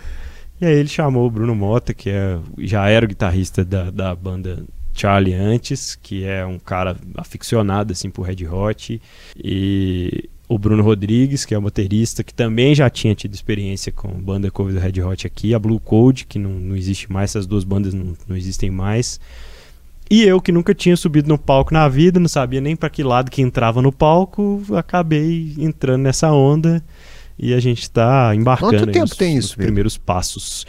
E 0.59 0.65
aí 0.65 0.75
ele 0.75 0.89
chamou 0.89 1.27
o 1.27 1.31
Bruno 1.31 1.55
Mota, 1.55 1.93
que 1.93 2.09
é, 2.09 2.39
já 2.57 2.89
era 2.89 3.05
o 3.05 3.09
guitarrista 3.09 3.63
da, 3.63 3.91
da 3.91 4.15
banda 4.15 4.63
Charlie 4.93 5.35
antes, 5.35 5.95
que 5.95 6.25
é 6.25 6.43
um 6.45 6.57
cara 6.57 6.97
aficionado 7.15 7.93
assim 7.93 8.09
por 8.09 8.23
Red 8.23 8.47
Hot, 8.47 8.99
e 9.37 10.29
o 10.49 10.57
Bruno 10.57 10.81
Rodrigues, 10.81 11.45
que 11.45 11.53
é 11.53 11.57
o 11.57 11.61
baterista, 11.61 12.23
que 12.23 12.33
também 12.33 12.73
já 12.73 12.89
tinha 12.89 13.13
tido 13.13 13.33
experiência 13.35 13.91
com 13.91 14.09
banda 14.09 14.49
cover 14.49 14.73
do 14.73 14.79
Red 14.79 15.01
Hot 15.01 15.27
aqui, 15.27 15.53
a 15.53 15.59
Blue 15.59 15.79
Code, 15.79 16.25
que 16.25 16.39
não, 16.39 16.51
não 16.51 16.75
existe 16.75 17.11
mais, 17.11 17.31
essas 17.31 17.45
duas 17.45 17.63
bandas 17.63 17.93
não, 17.93 18.15
não 18.27 18.35
existem 18.35 18.71
mais. 18.71 19.19
E 20.09 20.23
eu, 20.23 20.41
que 20.41 20.53
nunca 20.53 20.73
tinha 20.73 20.95
subido 20.95 21.27
no 21.27 21.37
palco 21.37 21.73
na 21.73 21.87
vida, 21.89 22.19
não 22.19 22.29
sabia 22.29 22.61
nem 22.61 22.77
para 22.77 22.89
que 22.89 23.03
lado 23.03 23.29
que 23.29 23.41
entrava 23.41 23.81
no 23.81 23.91
palco, 23.91 24.63
acabei 24.73 25.53
entrando 25.57 26.03
nessa 26.03 26.31
onda 26.31 26.81
e 27.37 27.53
a 27.53 27.59
gente 27.59 27.83
está 27.83 28.33
embarcando 28.35 28.77
Quanto 28.77 28.91
tempo 28.91 29.07
nos, 29.07 29.17
tem 29.17 29.37
isso, 29.37 29.49
nos 29.49 29.55
primeiros 29.55 29.97
passos. 29.97 30.65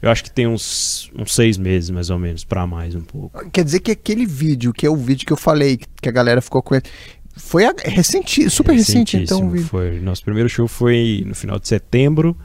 Eu 0.00 0.10
acho 0.10 0.24
que 0.24 0.30
tem 0.30 0.46
uns, 0.46 1.10
uns 1.16 1.32
seis 1.32 1.56
meses, 1.56 1.90
mais 1.90 2.10
ou 2.10 2.18
menos, 2.18 2.44
para 2.44 2.66
mais 2.66 2.94
um 2.94 3.00
pouco. 3.00 3.48
Quer 3.50 3.64
dizer 3.64 3.80
que 3.80 3.92
aquele 3.92 4.26
vídeo, 4.26 4.72
que 4.72 4.84
é 4.84 4.90
o 4.90 4.96
vídeo 4.96 5.24
que 5.24 5.32
eu 5.32 5.36
falei, 5.36 5.78
que 6.00 6.08
a 6.08 6.12
galera 6.12 6.40
ficou 6.40 6.60
com 6.60 6.74
ele, 6.74 6.84
foi 7.36 7.64
a, 7.64 7.74
recente, 7.84 8.50
super 8.50 8.74
recente, 8.74 9.16
então. 9.16 9.56
Foi. 9.58 10.00
Nosso 10.00 10.24
primeiro 10.24 10.48
show 10.48 10.66
foi 10.66 11.24
no 11.26 11.34
final 11.34 11.58
de 11.58 11.68
setembro. 11.68 12.36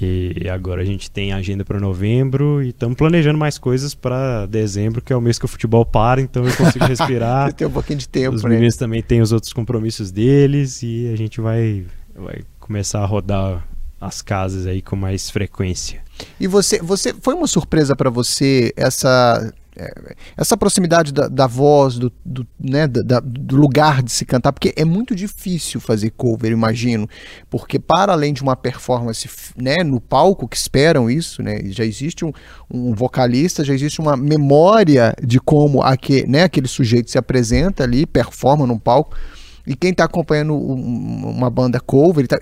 E 0.00 0.48
agora 0.48 0.82
a 0.82 0.84
gente 0.84 1.08
tem 1.08 1.32
agenda 1.32 1.64
para 1.64 1.78
novembro 1.78 2.60
e 2.60 2.70
estamos 2.70 2.96
planejando 2.96 3.38
mais 3.38 3.56
coisas 3.56 3.94
para 3.94 4.46
dezembro, 4.46 5.00
que 5.00 5.12
é 5.12 5.16
o 5.16 5.20
mês 5.20 5.38
que 5.38 5.44
o 5.44 5.48
futebol 5.48 5.86
para, 5.86 6.20
então 6.20 6.44
eu 6.44 6.52
consigo 6.56 6.84
respirar. 6.86 7.52
Tem 7.52 7.68
um 7.68 7.70
pouquinho 7.70 8.00
de 8.00 8.08
tempo, 8.08 8.34
Os 8.34 8.42
né? 8.42 8.50
meninos 8.50 8.74
também 8.74 9.00
têm 9.00 9.20
os 9.20 9.30
outros 9.30 9.52
compromissos 9.52 10.10
deles 10.10 10.82
e 10.82 11.08
a 11.12 11.16
gente 11.16 11.40
vai, 11.40 11.84
vai 12.16 12.40
começar 12.62 13.00
a 13.00 13.06
rodar 13.06 13.66
as 14.00 14.22
casas 14.22 14.66
aí 14.66 14.80
com 14.80 14.96
mais 14.96 15.30
frequência. 15.30 16.02
E 16.38 16.46
você, 16.46 16.80
você 16.80 17.14
foi 17.20 17.34
uma 17.34 17.46
surpresa 17.46 17.94
para 17.96 18.10
você 18.10 18.72
essa 18.76 19.52
é, 19.74 20.14
essa 20.36 20.54
proximidade 20.54 21.12
da, 21.12 21.28
da 21.28 21.46
voz, 21.46 21.98
do, 21.98 22.12
do, 22.24 22.46
né, 22.60 22.86
da, 22.86 23.20
do 23.20 23.56
lugar 23.56 24.02
de 24.02 24.12
se 24.12 24.26
cantar, 24.26 24.52
porque 24.52 24.74
é 24.76 24.84
muito 24.84 25.14
difícil 25.14 25.80
fazer 25.80 26.10
cover, 26.10 26.52
imagino, 26.52 27.08
porque 27.48 27.78
para 27.78 28.12
além 28.12 28.34
de 28.34 28.42
uma 28.42 28.54
performance 28.54 29.26
né, 29.56 29.82
no 29.82 29.98
palco, 29.98 30.46
que 30.46 30.56
esperam 30.56 31.10
isso, 31.10 31.42
né, 31.42 31.58
já 31.70 31.86
existe 31.86 32.22
um, 32.22 32.32
um 32.70 32.92
vocalista, 32.94 33.64
já 33.64 33.72
existe 33.72 33.98
uma 33.98 34.14
memória 34.14 35.14
de 35.22 35.40
como 35.40 35.82
aquele, 35.82 36.26
né, 36.26 36.42
aquele 36.42 36.68
sujeito 36.68 37.10
se 37.10 37.16
apresenta 37.16 37.82
ali, 37.82 38.04
performa 38.04 38.66
no 38.66 38.78
palco, 38.78 39.16
e 39.66 39.76
quem 39.76 39.90
está 39.90 40.04
acompanhando 40.04 40.56
uma 40.56 41.50
banda 41.50 41.80
cover, 41.80 42.26
tá, 42.26 42.38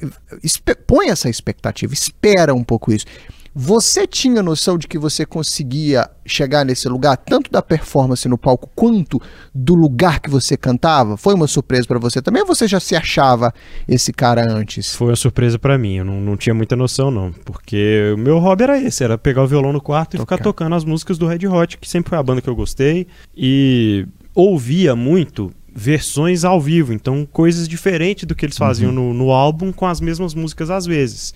põe 0.87 1.11
essa 1.11 1.29
expectativa, 1.29 1.93
espera 1.93 2.55
um 2.55 2.65
pouco 2.65 2.93
isso. 2.93 3.07
Você 3.53 4.07
tinha 4.07 4.45
noção 4.45 4.79
de 4.79 4.87
que 4.87 4.97
você 4.97 5.27
conseguia 5.27 6.09
chegar 6.25 6.65
nesse 6.65 6.89
lugar, 6.89 7.17
tanto 7.17 7.51
da 7.51 7.61
performance 7.61 8.29
no 8.29 8.39
palco 8.39 8.71
quanto 8.77 9.21
do 9.53 9.75
lugar 9.75 10.21
que 10.21 10.31
você 10.31 10.57
cantava? 10.57 11.17
Foi 11.17 11.35
uma 11.35 11.49
surpresa 11.49 11.87
para 11.89 11.99
você 11.99 12.23
também 12.23 12.43
ou 12.43 12.47
você 12.47 12.69
já 12.69 12.79
se 12.79 12.95
achava 12.95 13.53
esse 13.89 14.13
cara 14.13 14.49
antes? 14.49 14.95
Foi 14.95 15.09
uma 15.09 15.17
surpresa 15.17 15.59
para 15.59 15.77
mim, 15.77 15.97
eu 15.97 16.05
não, 16.05 16.21
não, 16.21 16.37
tinha 16.37 16.55
muita 16.55 16.77
noção 16.77 17.11
não, 17.11 17.33
porque 17.45 18.13
o 18.15 18.19
meu 18.19 18.39
hobby 18.39 18.63
era 18.63 18.81
esse, 18.81 19.03
era 19.03 19.19
pegar 19.19 19.43
o 19.43 19.49
violão 19.49 19.73
no 19.73 19.81
quarto 19.81 20.17
Tocar. 20.17 20.37
e 20.37 20.39
ficar 20.39 20.45
tocando 20.45 20.77
as 20.77 20.85
músicas 20.85 21.19
do 21.19 21.27
Red 21.27 21.49
Hot, 21.49 21.77
que 21.77 21.89
sempre 21.89 22.11
foi 22.11 22.19
a 22.19 22.23
banda 22.23 22.41
que 22.41 22.49
eu 22.49 22.55
gostei, 22.55 23.09
e 23.37 24.07
ouvia 24.33 24.95
muito 24.95 25.51
versões 25.75 26.45
ao 26.45 26.61
vivo, 26.61 26.93
então 26.93 27.27
coisas 27.33 27.69
diferentes 27.69 28.25
do 28.25 28.35
que 28.35 28.45
eles 28.45 28.59
faziam 28.59 28.91
uhum. 28.91 29.13
no, 29.13 29.15
no 29.15 29.31
álbum 29.31 29.73
com 29.73 29.87
as 29.87 30.01
mesmas 30.01 30.35
músicas 30.35 30.71
às 30.71 30.87
vezes. 30.87 31.35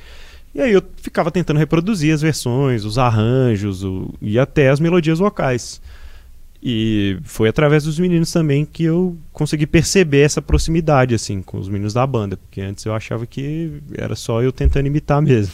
E 0.55 0.61
aí 0.61 0.73
eu 0.73 0.83
ficava 0.99 1.31
tentando 1.31 1.59
reproduzir 1.59 2.14
as 2.14 2.23
versões, 2.23 2.85
os 2.85 2.97
arranjos 2.97 3.83
o, 3.83 4.14
e 4.23 4.38
até 4.38 4.71
as 4.71 4.79
melodias 4.79 5.19
vocais. 5.19 5.81
E 6.62 7.19
foi 7.25 7.49
através 7.49 7.85
dos 7.85 7.99
meninos 7.99 8.31
também 8.31 8.64
que 8.64 8.85
eu 8.85 9.17
consegui 9.35 9.67
perceber 9.67 10.21
essa 10.21 10.41
proximidade, 10.41 11.12
assim, 11.12 11.43
com 11.43 11.59
os 11.59 11.69
meninos 11.69 11.93
da 11.93 12.07
banda, 12.07 12.37
porque 12.37 12.61
antes 12.61 12.85
eu 12.85 12.95
achava 12.95 13.26
que 13.26 13.83
era 13.99 14.14
só 14.14 14.41
eu 14.41 14.53
tentando 14.53 14.87
imitar 14.87 15.21
mesmo. 15.21 15.53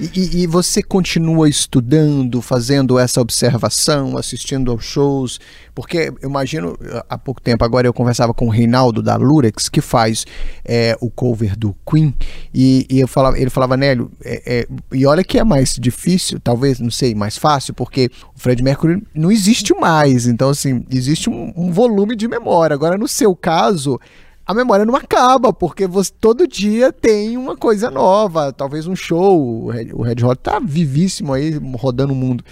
E, 0.00 0.42
e 0.42 0.46
você 0.48 0.82
continua 0.82 1.48
estudando, 1.48 2.42
fazendo 2.42 2.98
essa 2.98 3.20
observação, 3.20 4.18
assistindo 4.18 4.72
aos 4.72 4.84
shows? 4.84 5.38
Porque 5.72 6.12
eu 6.20 6.28
imagino, 6.28 6.76
há 7.08 7.16
pouco 7.16 7.40
tempo 7.40 7.64
agora 7.64 7.86
eu 7.86 7.94
conversava 7.94 8.34
com 8.34 8.46
o 8.46 8.50
Reinaldo 8.50 9.00
da 9.00 9.14
Lurex, 9.14 9.68
que 9.68 9.80
faz 9.80 10.26
é, 10.64 10.98
o 11.00 11.08
cover 11.08 11.56
do 11.56 11.74
Queen, 11.88 12.12
e, 12.52 12.84
e 12.90 12.98
eu 12.98 13.06
falava, 13.06 13.38
ele 13.38 13.48
falava, 13.48 13.76
Nélio, 13.76 14.10
é, 14.24 14.42
é, 14.44 14.68
e 14.92 15.06
olha 15.06 15.22
que 15.22 15.38
é 15.38 15.44
mais 15.44 15.76
difícil, 15.80 16.40
talvez, 16.40 16.80
não 16.80 16.90
sei, 16.90 17.14
mais 17.14 17.38
fácil, 17.38 17.74
porque 17.74 18.10
o 18.34 18.40
Fred 18.40 18.60
Mercury 18.60 19.00
não 19.14 19.30
existe 19.30 19.72
mais, 19.72 20.26
então 20.26 20.48
assim, 20.48 20.84
existe 20.90 21.30
um, 21.30 21.52
um 21.56 21.70
volume 21.70 22.16
de 22.16 22.26
memória. 22.26 22.74
Agora, 22.74 22.98
no 22.98 23.06
seu 23.20 23.36
caso, 23.36 24.00
a 24.46 24.54
memória 24.54 24.86
não 24.86 24.96
acaba, 24.96 25.52
porque 25.52 25.86
você 25.86 26.10
todo 26.18 26.48
dia 26.48 26.90
tem 26.90 27.36
uma 27.36 27.54
coisa 27.54 27.90
nova, 27.90 28.50
talvez 28.50 28.86
um 28.86 28.96
show. 28.96 29.66
O 29.66 30.02
Red, 30.02 30.24
Hot 30.24 30.40
tá 30.42 30.58
vivíssimo 30.58 31.34
aí, 31.34 31.60
rodando 31.76 32.14
o 32.14 32.16
mundo. 32.16 32.42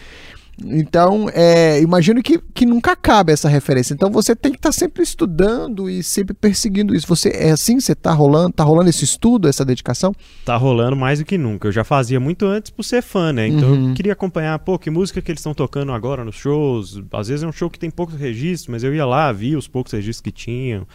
Então, 0.65 1.29
é, 1.33 1.81
imagino 1.81 2.23
que, 2.23 2.39
que 2.53 2.67
nunca 2.67 2.93
acaba 2.93 3.31
essa 3.31 3.49
referência. 3.49 3.95
Então, 3.95 4.11
você 4.11 4.35
tem 4.35 4.51
que 4.51 4.59
estar 4.59 4.71
tá 4.71 4.73
sempre 4.73 5.03
estudando 5.03 5.89
e 5.89 6.03
sempre 6.03 6.35
perseguindo 6.35 6.95
isso. 6.95 7.07
Você 7.07 7.31
é 7.31 7.51
assim? 7.51 7.79
Você 7.79 7.93
está 7.93 8.13
rolando? 8.13 8.53
Tá 8.53 8.65
rolando 8.65 8.91
esse 8.91 9.05
estudo, 9.05 9.49
essa 9.49 9.65
dedicação? 9.65 10.15
Tá 10.45 10.57
rolando 10.57 10.97
mais 10.97 11.21
do 11.21 11.25
que 11.25 11.39
nunca. 11.39 11.69
Eu 11.69 11.73
já 11.73 11.85
fazia 11.85 12.19
muito 12.19 12.45
antes 12.45 12.71
por 12.71 12.83
ser 12.83 13.03
fã, 13.03 13.33
né? 13.33 13.47
Então, 13.47 13.71
uhum. 13.71 13.89
eu 13.91 13.95
queria 13.95 14.13
acompanhar, 14.13 14.59
pô, 14.59 14.79
que 14.79 14.91
música 14.91 15.23
que 15.23 15.31
eles 15.31 15.41
estão 15.41 15.55
tocando 15.55 15.93
agora 15.93 16.25
nos 16.25 16.35
shows. 16.35 17.01
Às 17.13 17.29
vezes 17.29 17.45
é 17.45 17.47
um 17.47 17.53
show 17.53 17.71
que 17.71 17.79
tem 17.79 17.91
poucos 17.91 18.17
registros, 18.17 18.69
mas 18.69 18.83
eu 18.83 18.95
ia 18.95 19.07
lá, 19.07 19.31
via 19.33 19.57
os 19.57 19.69
poucos 19.69 19.93
registros 19.93 20.23
que 20.23 20.33
tinham. 20.33 20.87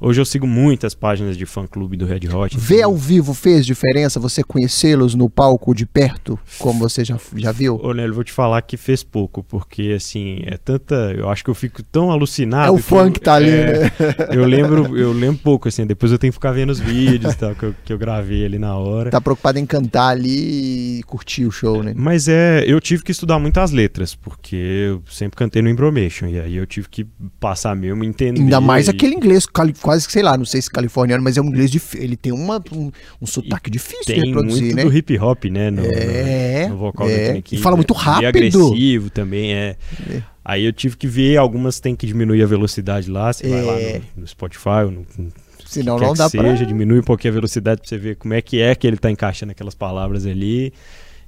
Hoje 0.00 0.20
eu 0.20 0.24
sigo 0.24 0.46
muitas 0.46 0.94
páginas 0.94 1.36
de 1.36 1.44
fã-clube 1.44 1.96
do 1.96 2.06
Red 2.06 2.28
Hot. 2.32 2.56
Ver 2.56 2.76
então... 2.76 2.90
ao 2.90 2.96
vivo 2.96 3.34
fez 3.34 3.66
diferença? 3.66 4.20
Você 4.20 4.44
conhecê-los 4.44 5.16
no 5.16 5.28
palco 5.28 5.74
de 5.74 5.84
perto, 5.84 6.38
como 6.56 6.78
você 6.78 7.04
já, 7.04 7.18
já 7.34 7.50
viu? 7.50 7.80
Ô, 7.82 7.92
Nélio, 7.92 8.14
vou 8.14 8.22
te 8.22 8.30
falar 8.30 8.62
que 8.62 8.76
fez 8.76 9.02
pouco, 9.02 9.42
porque, 9.42 9.94
assim, 9.96 10.42
é 10.46 10.56
tanta... 10.56 10.94
Eu 11.16 11.28
acho 11.28 11.42
que 11.42 11.50
eu 11.50 11.54
fico 11.54 11.82
tão 11.82 12.12
alucinado... 12.12 12.68
É 12.68 12.70
o 12.70 12.78
fã 12.78 13.10
que 13.10 13.18
tá 13.18 13.34
ali, 13.34 13.50
é, 13.50 13.80
né? 13.80 13.92
Eu 14.30 14.44
lembro, 14.44 14.96
eu 14.96 15.12
lembro 15.12 15.40
pouco, 15.42 15.66
assim, 15.66 15.84
depois 15.84 16.12
eu 16.12 16.18
tenho 16.18 16.32
que 16.32 16.36
ficar 16.36 16.52
vendo 16.52 16.70
os 16.70 16.78
vídeos 16.78 17.34
tal, 17.34 17.56
que, 17.56 17.64
eu, 17.64 17.74
que 17.84 17.92
eu 17.92 17.98
gravei 17.98 18.44
ali 18.44 18.58
na 18.58 18.76
hora. 18.76 19.10
Tá 19.10 19.20
preocupado 19.20 19.58
em 19.58 19.66
cantar 19.66 20.10
ali 20.10 21.00
e 21.00 21.02
curtir 21.02 21.44
o 21.44 21.50
show, 21.50 21.82
né? 21.82 21.92
Mas 21.96 22.28
é... 22.28 22.62
Eu 22.68 22.80
tive 22.80 23.02
que 23.02 23.10
estudar 23.10 23.40
muito 23.40 23.58
as 23.58 23.72
letras, 23.72 24.14
porque 24.14 24.54
eu 24.54 25.02
sempre 25.10 25.36
cantei 25.36 25.60
no 25.60 25.68
Imbromation, 25.68 26.26
e 26.26 26.38
aí 26.38 26.54
eu 26.54 26.66
tive 26.66 26.88
que 26.88 27.04
passar 27.40 27.74
mesmo, 27.74 28.04
entender... 28.04 28.40
Ainda 28.40 28.60
mais 28.60 28.86
e... 28.86 28.90
aquele 28.90 29.16
inglês 29.16 29.44
quase 29.88 30.06
que, 30.06 30.12
sei 30.12 30.22
lá, 30.22 30.36
não 30.36 30.44
sei 30.44 30.60
se 30.60 30.70
californiano, 30.70 31.24
mas 31.24 31.38
é 31.38 31.40
um 31.40 31.46
inglês 31.46 31.70
difícil. 31.70 32.04
Ele 32.04 32.14
tem 32.14 32.30
uma, 32.30 32.62
um, 32.70 32.92
um 33.22 33.26
sotaque 33.26 33.70
e 33.70 33.72
difícil 33.72 34.04
de 34.04 34.20
reproduzir, 34.20 34.62
muito 34.64 34.76
né? 34.76 34.84
do 34.84 34.94
hip 34.94 35.18
hop, 35.18 35.44
né? 35.46 35.70
No, 35.70 35.82
é, 35.82 36.64
no, 36.64 36.74
no 36.74 36.76
vocal 36.76 37.08
é. 37.08 37.32
da 37.32 37.42
E 37.50 37.56
fala 37.56 37.74
muito 37.74 37.94
rápido. 37.94 38.24
E 38.24 38.26
agressivo 38.26 39.08
também, 39.08 39.54
é. 39.54 39.76
é. 40.10 40.22
Aí 40.44 40.66
eu 40.66 40.74
tive 40.74 40.94
que 40.94 41.06
ver, 41.06 41.38
algumas 41.38 41.80
tem 41.80 41.96
que 41.96 42.06
diminuir 42.06 42.42
a 42.42 42.46
velocidade 42.46 43.10
lá, 43.10 43.32
você 43.32 43.46
é. 43.46 43.50
vai 43.50 43.62
lá 43.62 43.80
é. 43.80 44.02
no, 44.14 44.22
no 44.22 44.26
Spotify, 44.26 44.84
no, 44.90 45.06
no 45.16 45.32
Senão 45.64 45.98
não 45.98 46.12
dá 46.12 46.28
seja, 46.28 46.42
pra... 46.42 46.64
diminui 46.64 46.98
um 46.98 47.02
pouquinho 47.02 47.32
a 47.32 47.36
velocidade 47.36 47.80
pra 47.80 47.88
você 47.88 47.96
ver 47.96 48.16
como 48.16 48.34
é 48.34 48.42
que 48.42 48.60
é 48.60 48.74
que 48.74 48.86
ele 48.86 48.98
tá 48.98 49.10
encaixando 49.10 49.52
aquelas 49.52 49.74
palavras 49.74 50.26
ali 50.26 50.72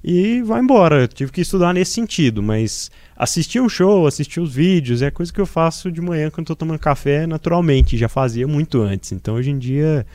e 0.03 0.43
vai 0.43 0.61
embora. 0.61 1.03
Eu 1.03 1.09
tive 1.09 1.33
que 1.33 1.41
estudar 1.41 1.73
nesse 1.73 1.93
sentido, 1.93 2.43
mas 2.43 2.91
assistir 3.17 3.61
o 3.61 3.69
show, 3.69 4.07
assistir 4.07 4.41
os 4.41 4.55
vídeos, 4.55 5.03
é 5.03 5.11
coisa 5.11 5.33
que 5.33 5.41
eu 5.41 5.47
faço 5.47 5.91
de 5.93 6.01
manhã 6.01 6.31
quando 6.31 6.45
estou 6.45 6.57
tomando 6.57 6.79
café 6.79 7.27
naturalmente, 7.27 7.97
já 7.97 8.09
fazia 8.09 8.47
muito 8.47 8.81
antes. 8.81 9.13
Então 9.13 9.35
hoje 9.35 9.51
em 9.51 9.59
dia 9.59 10.07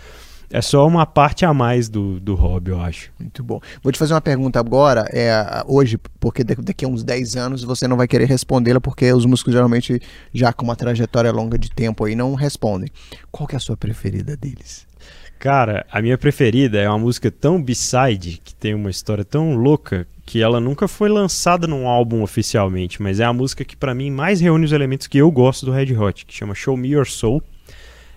é 0.50 0.62
só 0.62 0.88
uma 0.88 1.06
parte 1.06 1.46
a 1.46 1.54
mais 1.54 1.89
do, 1.89 2.20
do 2.20 2.36
hobby, 2.36 2.72
eu 2.72 2.80
acho. 2.80 3.12
Muito 3.20 3.44
bom. 3.44 3.60
Vou 3.82 3.92
te 3.92 4.00
fazer 4.00 4.13
uma 4.13 4.22
pergunta 4.22 4.60
agora, 4.60 5.08
é, 5.12 5.63
hoje, 5.68 6.00
porque 6.20 6.44
daqui 6.44 6.86
a 6.86 6.88
uns 6.88 7.04
10 7.04 7.36
anos 7.36 7.63
você 7.63 7.88
não 7.88 7.98
vai 7.98 8.08
querer 8.08 8.25
respondê-la, 8.25 8.80
porque 8.80 9.12
os 9.12 9.25
músicos 9.25 9.54
geralmente, 9.54 10.01
já 10.34 10.54
com 10.54 10.63
uma 10.63 10.75
trajetória 10.75 11.32
longa 11.32 11.58
de 11.58 11.70
tempo 11.72 12.06
aí, 12.06 12.15
não 12.15 12.34
respondem. 12.36 12.89
Qual 13.32 13.48
que 13.48 13.56
é 13.56 13.58
a 13.58 13.60
sua 13.60 13.77
preferida 13.77 14.38
deles? 14.38 14.86
Cara, 15.39 15.86
a 15.92 16.01
minha 16.01 16.18
preferida 16.18 16.80
é 16.80 16.89
uma 16.89 16.98
música 16.98 17.30
tão 17.30 17.62
b-side, 17.62 18.42
que 18.44 18.56
tem 18.56 18.74
uma 18.74 18.89
história 18.89 19.24
tão 19.24 19.56
louca, 19.56 20.08
que 20.25 20.42
ela 20.42 20.60
nunca 20.60 20.88
foi 20.88 21.08
lançada 21.08 21.68
num 21.68 21.88
álbum 21.88 22.24
oficialmente, 22.24 23.01
mas 23.01 23.20
é 23.20 23.25
a 23.25 23.34
música 23.34 23.63
que 23.63 23.75
para 23.75 23.94
mim 23.94 24.10
mais 24.10 24.42
reúne 24.42 24.65
os 24.65 24.72
elementos 24.72 25.08
que 25.08 25.18
eu 25.18 25.30
gosto 25.30 25.65
do 25.65 25.72
Red 25.72 25.96
Hot, 25.96 26.25
que 26.25 26.34
chama 26.34 26.56
Show 26.56 26.75
Me 26.75 26.89
Your 26.89 27.06
Soul. 27.06 27.44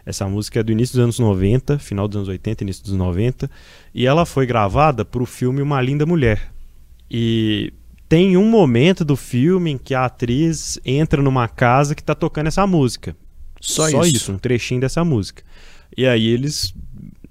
Essa 0.07 0.27
música 0.27 0.61
é 0.61 0.63
do 0.63 0.73
início 0.73 0.95
dos 0.95 1.05
anos 1.05 1.19
90, 1.19 1.79
final 1.79 2.09
dos 2.09 2.17
anos 2.17 2.29
80, 2.29 2.65
início 2.65 2.83
dos 2.83 2.95
90, 2.95 3.51
e 3.95 4.07
ela 4.07 4.25
foi 4.25 4.47
gravada 4.47 5.05
para 5.05 5.23
o 5.23 5.27
filme 5.27 5.61
Uma 5.61 5.83
Linda 5.83 6.07
Mulher. 6.07 6.51
E 7.11 7.75
tem 8.09 8.39
um 8.39 8.49
momento 8.49 9.05
do 9.05 9.17
filme 9.17 9.73
em 9.73 9.77
que 9.77 9.95
a 9.95 10.07
atriz 10.07 10.81
entra 10.83 11.21
numa 11.21 11.47
casa 11.47 11.95
que 11.95 12.01
está 12.01 12.15
tocando 12.15 12.47
essa 12.47 12.67
música. 12.67 13.15
Só, 13.61 13.91
Só 13.91 14.03
isso. 14.03 14.17
isso, 14.17 14.33
um 14.33 14.39
trechinho 14.39 14.81
dessa 14.81 15.05
música. 15.05 15.43
E 15.97 16.07
aí 16.07 16.27
eles 16.27 16.75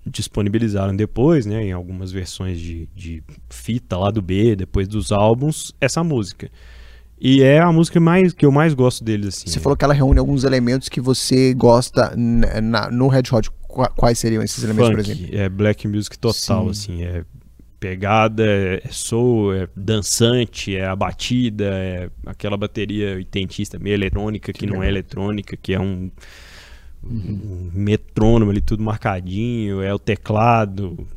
disponibilizaram 0.05 0.95
depois, 0.95 1.45
né, 1.45 1.63
em 1.63 1.71
algumas 1.71 2.11
versões 2.11 2.59
de, 2.59 2.87
de 2.95 3.23
fita 3.49 3.97
lá 3.97 4.09
do 4.09 4.21
B, 4.21 4.55
depois 4.55 4.87
dos 4.87 5.11
álbuns, 5.11 5.73
essa 5.81 6.03
música. 6.03 6.49
E 7.19 7.41
é 7.41 7.59
a 7.59 7.71
música 7.71 7.99
mais 7.99 8.31
que 8.31 8.45
eu 8.45 8.51
mais 8.51 8.73
gosto 8.73 9.03
deles 9.03 9.29
assim. 9.29 9.49
Você 9.49 9.59
falou 9.59 9.75
que 9.75 9.83
ela 9.83 9.93
reúne 9.93 10.19
alguns 10.19 10.43
elementos 10.43 10.87
que 10.87 11.01
você 11.01 11.53
gosta 11.53 12.13
na, 12.15 12.91
no 12.91 13.07
Red 13.07 13.23
Hot. 13.31 13.49
Quais 13.95 14.17
seriam 14.17 14.41
esses 14.43 14.63
elementos, 14.63 14.89
Funk, 14.89 15.03
por 15.03 15.11
exemplo? 15.11 15.37
É 15.37 15.49
black 15.49 15.87
music 15.87 16.17
total, 16.17 16.65
Sim. 16.65 16.69
assim, 16.69 17.03
é 17.03 17.25
pegada, 17.79 18.43
é 18.43 18.81
soul, 18.89 19.53
é 19.53 19.67
dançante, 19.75 20.75
é 20.75 20.85
a 20.85 20.95
batida, 20.95 21.65
é 21.65 22.09
aquela 22.25 22.57
bateria 22.57 23.15
oitentista 23.15 23.77
meio 23.77 23.93
eletrônica 23.93 24.51
que, 24.51 24.59
que 24.59 24.65
não 24.65 24.81
é 24.81 24.87
eletrônica, 24.87 25.55
que 25.57 25.73
é 25.73 25.79
um 25.79 26.09
um 27.03 27.71
metrônomo 27.73 28.51
ali, 28.51 28.61
tudo 28.61 28.83
marcadinho, 28.83 29.81
é 29.81 29.93
o 29.93 29.99
teclado, 29.99 31.07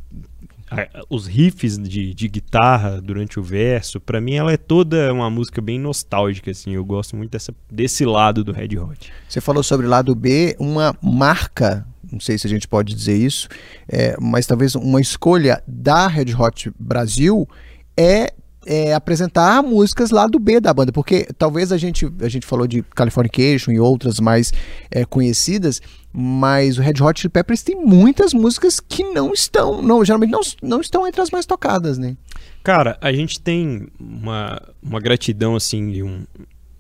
os 1.09 1.27
riffs 1.27 1.77
de, 1.79 2.15
de 2.15 2.29
guitarra 2.29 3.01
durante 3.01 3.41
o 3.41 3.43
verso, 3.43 4.01
para 4.01 4.21
mim 4.21 4.35
ela 4.35 4.53
é 4.53 4.57
toda 4.57 5.13
uma 5.13 5.29
música 5.29 5.61
bem 5.61 5.79
nostálgica, 5.79 6.51
assim, 6.51 6.75
eu 6.75 6.85
gosto 6.85 7.17
muito 7.17 7.33
dessa, 7.33 7.53
desse 7.71 8.05
lado 8.05 8.45
do 8.45 8.53
Red 8.53 8.79
Hot. 8.79 9.13
Você 9.29 9.41
falou 9.41 9.63
sobre 9.63 9.87
o 9.87 9.91
lado 9.91 10.15
B, 10.15 10.57
uma 10.61 10.97
marca, 11.03 11.87
não 12.11 12.21
sei 12.21 12.39
se 12.39 12.47
a 12.47 12.51
gente 12.51 12.69
pode 12.69 12.95
dizer 12.95 13.17
isso, 13.17 13.49
é, 13.89 14.17
mas 14.21 14.47
talvez 14.47 14.75
uma 14.75 15.01
escolha 15.01 15.63
da 15.67 16.07
Red 16.07 16.35
Hot 16.39 16.71
Brasil 16.79 17.49
é 17.97 18.33
é, 18.71 18.95
apresentar 18.95 19.65
músicas 19.65 20.13
lá 20.13 20.29
do 20.29 20.39
B 20.39 20.61
da 20.61 20.73
banda, 20.73 20.93
porque 20.93 21.27
talvez 21.37 21.73
a 21.73 21.77
gente, 21.77 22.09
a 22.21 22.29
gente 22.29 22.47
falou 22.47 22.69
de 22.69 22.85
Californication 22.95 23.73
e 23.73 23.81
outras 23.81 24.21
mais 24.21 24.53
é, 24.93 25.05
conhecidas, 25.05 25.83
mas 26.13 26.79
o 26.79 26.81
Red 26.81 27.03
Hot 27.03 27.21
Chili 27.21 27.33
Peppers 27.33 27.65
tem 27.65 27.75
muitas 27.75 28.33
músicas 28.33 28.79
que 28.79 29.03
não 29.03 29.33
estão, 29.33 29.83
não, 29.83 30.05
geralmente 30.05 30.31
não, 30.31 30.41
não 30.63 30.81
estão 30.81 31.05
entre 31.05 31.21
as 31.21 31.33
mais 31.33 31.45
tocadas, 31.47 31.99
né? 31.99 32.17
Cara, 32.63 32.97
a 33.01 33.13
gente 33.13 33.41
tem 33.41 33.89
uma, 33.99 34.63
uma 34.81 35.01
gratidão, 35.01 35.57
assim, 35.57 36.01
um, 36.05 36.25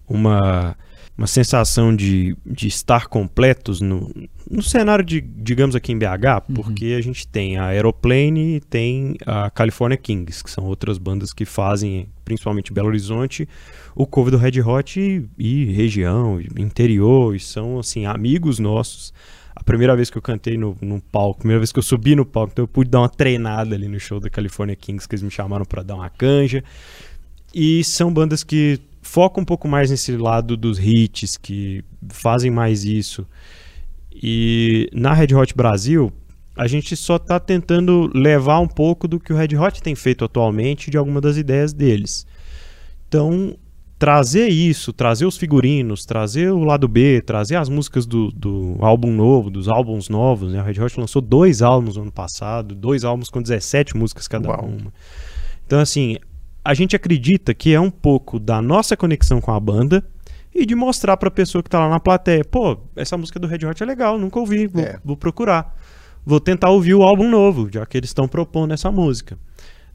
uma 0.08 0.76
uma 1.16 1.26
sensação 1.26 1.94
de, 1.94 2.36
de 2.46 2.66
estar 2.66 3.06
completos 3.06 3.80
no, 3.80 4.10
no 4.50 4.62
cenário 4.62 5.04
de, 5.04 5.20
digamos 5.20 5.76
aqui 5.76 5.92
em 5.92 5.98
BH, 5.98 6.04
uhum. 6.48 6.54
porque 6.54 6.96
a 6.98 7.00
gente 7.00 7.28
tem 7.28 7.58
a 7.58 7.66
Aeroplane 7.66 8.56
e 8.56 8.60
tem 8.60 9.16
a 9.26 9.50
California 9.50 9.98
Kings, 9.98 10.42
que 10.42 10.50
são 10.50 10.64
outras 10.64 10.98
bandas 10.98 11.32
que 11.32 11.44
fazem, 11.44 12.08
principalmente 12.24 12.72
Belo 12.72 12.88
Horizonte, 12.88 13.48
o 13.94 14.06
cover 14.06 14.32
do 14.32 14.38
Red 14.38 14.60
Hot 14.62 14.98
e, 14.98 15.28
e 15.38 15.64
região, 15.72 16.40
interior, 16.56 17.36
e 17.36 17.40
são 17.40 17.78
assim, 17.78 18.06
amigos 18.06 18.58
nossos. 18.58 19.12
A 19.54 19.62
primeira 19.62 19.94
vez 19.94 20.08
que 20.08 20.16
eu 20.16 20.22
cantei 20.22 20.56
no, 20.56 20.74
no 20.80 21.00
palco, 21.00 21.38
a 21.38 21.40
primeira 21.40 21.60
vez 21.60 21.70
que 21.70 21.78
eu 21.78 21.82
subi 21.82 22.16
no 22.16 22.24
palco, 22.24 22.52
então 22.52 22.62
eu 22.62 22.68
pude 22.68 22.88
dar 22.88 23.00
uma 23.00 23.08
treinada 23.10 23.74
ali 23.74 23.88
no 23.88 24.00
show 24.00 24.18
da 24.18 24.30
California 24.30 24.74
Kings, 24.74 25.06
que 25.06 25.14
eles 25.14 25.22
me 25.22 25.30
chamaram 25.30 25.66
para 25.66 25.82
dar 25.82 25.96
uma 25.96 26.08
canja. 26.08 26.64
E 27.54 27.84
são 27.84 28.12
bandas 28.12 28.42
que 28.42 28.80
foca 29.00 29.40
um 29.40 29.44
pouco 29.44 29.66
mais 29.66 29.90
nesse 29.90 30.16
lado 30.16 30.56
dos 30.56 30.78
hits, 30.78 31.36
que 31.36 31.84
fazem 32.08 32.50
mais 32.50 32.84
isso. 32.84 33.26
E 34.12 34.88
na 34.92 35.12
Red 35.12 35.34
Hot 35.34 35.54
Brasil, 35.54 36.12
a 36.56 36.66
gente 36.66 36.94
só 36.96 37.16
está 37.16 37.40
tentando 37.40 38.10
levar 38.14 38.60
um 38.60 38.68
pouco 38.68 39.08
do 39.08 39.18
que 39.18 39.32
o 39.32 39.36
Red 39.36 39.56
Hot 39.56 39.82
tem 39.82 39.94
feito 39.94 40.24
atualmente 40.24 40.90
de 40.90 40.98
alguma 40.98 41.20
das 41.20 41.36
ideias 41.36 41.72
deles. 41.72 42.26
Então, 43.08 43.56
trazer 43.98 44.48
isso, 44.48 44.92
trazer 44.92 45.26
os 45.26 45.36
figurinos, 45.36 46.04
trazer 46.04 46.50
o 46.50 46.64
lado 46.64 46.88
B, 46.88 47.20
trazer 47.20 47.56
as 47.56 47.68
músicas 47.68 48.06
do, 48.06 48.30
do 48.32 48.76
álbum 48.80 49.12
novo, 49.12 49.50
dos 49.50 49.68
álbuns 49.68 50.08
novos. 50.08 50.52
Né? 50.52 50.58
A 50.58 50.62
Red 50.62 50.80
Hot 50.82 50.98
lançou 50.98 51.22
dois 51.22 51.62
álbuns 51.62 51.96
no 51.96 52.02
ano 52.02 52.12
passado, 52.12 52.74
dois 52.74 53.04
álbuns 53.04 53.30
com 53.30 53.40
17 53.40 53.96
músicas 53.96 54.26
cada 54.26 54.48
Uau. 54.48 54.64
uma. 54.64 54.92
Então, 55.66 55.78
assim, 55.78 56.16
a 56.64 56.74
gente 56.74 56.94
acredita 56.94 57.54
que 57.54 57.72
é 57.72 57.80
um 57.80 57.90
pouco 57.90 58.38
da 58.38 58.60
nossa 58.60 58.96
conexão 58.96 59.40
com 59.40 59.52
a 59.52 59.60
banda, 59.60 60.04
e 60.54 60.66
de 60.66 60.74
mostrar 60.74 61.16
para 61.16 61.28
a 61.28 61.32
pessoa 61.32 61.62
que 61.62 61.68
está 61.68 61.78
lá 61.78 61.88
na 61.88 62.00
plateia, 62.00 62.44
pô, 62.44 62.78
essa 62.96 63.16
música 63.16 63.38
do 63.38 63.46
Red 63.46 63.64
Hot 63.66 63.82
é 63.82 63.86
legal, 63.86 64.18
nunca 64.18 64.38
ouvi, 64.38 64.66
vou, 64.66 64.82
é. 64.82 64.98
vou 65.04 65.16
procurar. 65.16 65.76
Vou 66.24 66.40
tentar 66.40 66.70
ouvir 66.70 66.94
o 66.94 67.02
álbum 67.02 67.28
novo, 67.28 67.68
já 67.72 67.86
que 67.86 67.96
eles 67.96 68.10
estão 68.10 68.28
propondo 68.28 68.74
essa 68.74 68.90
música. 68.90 69.38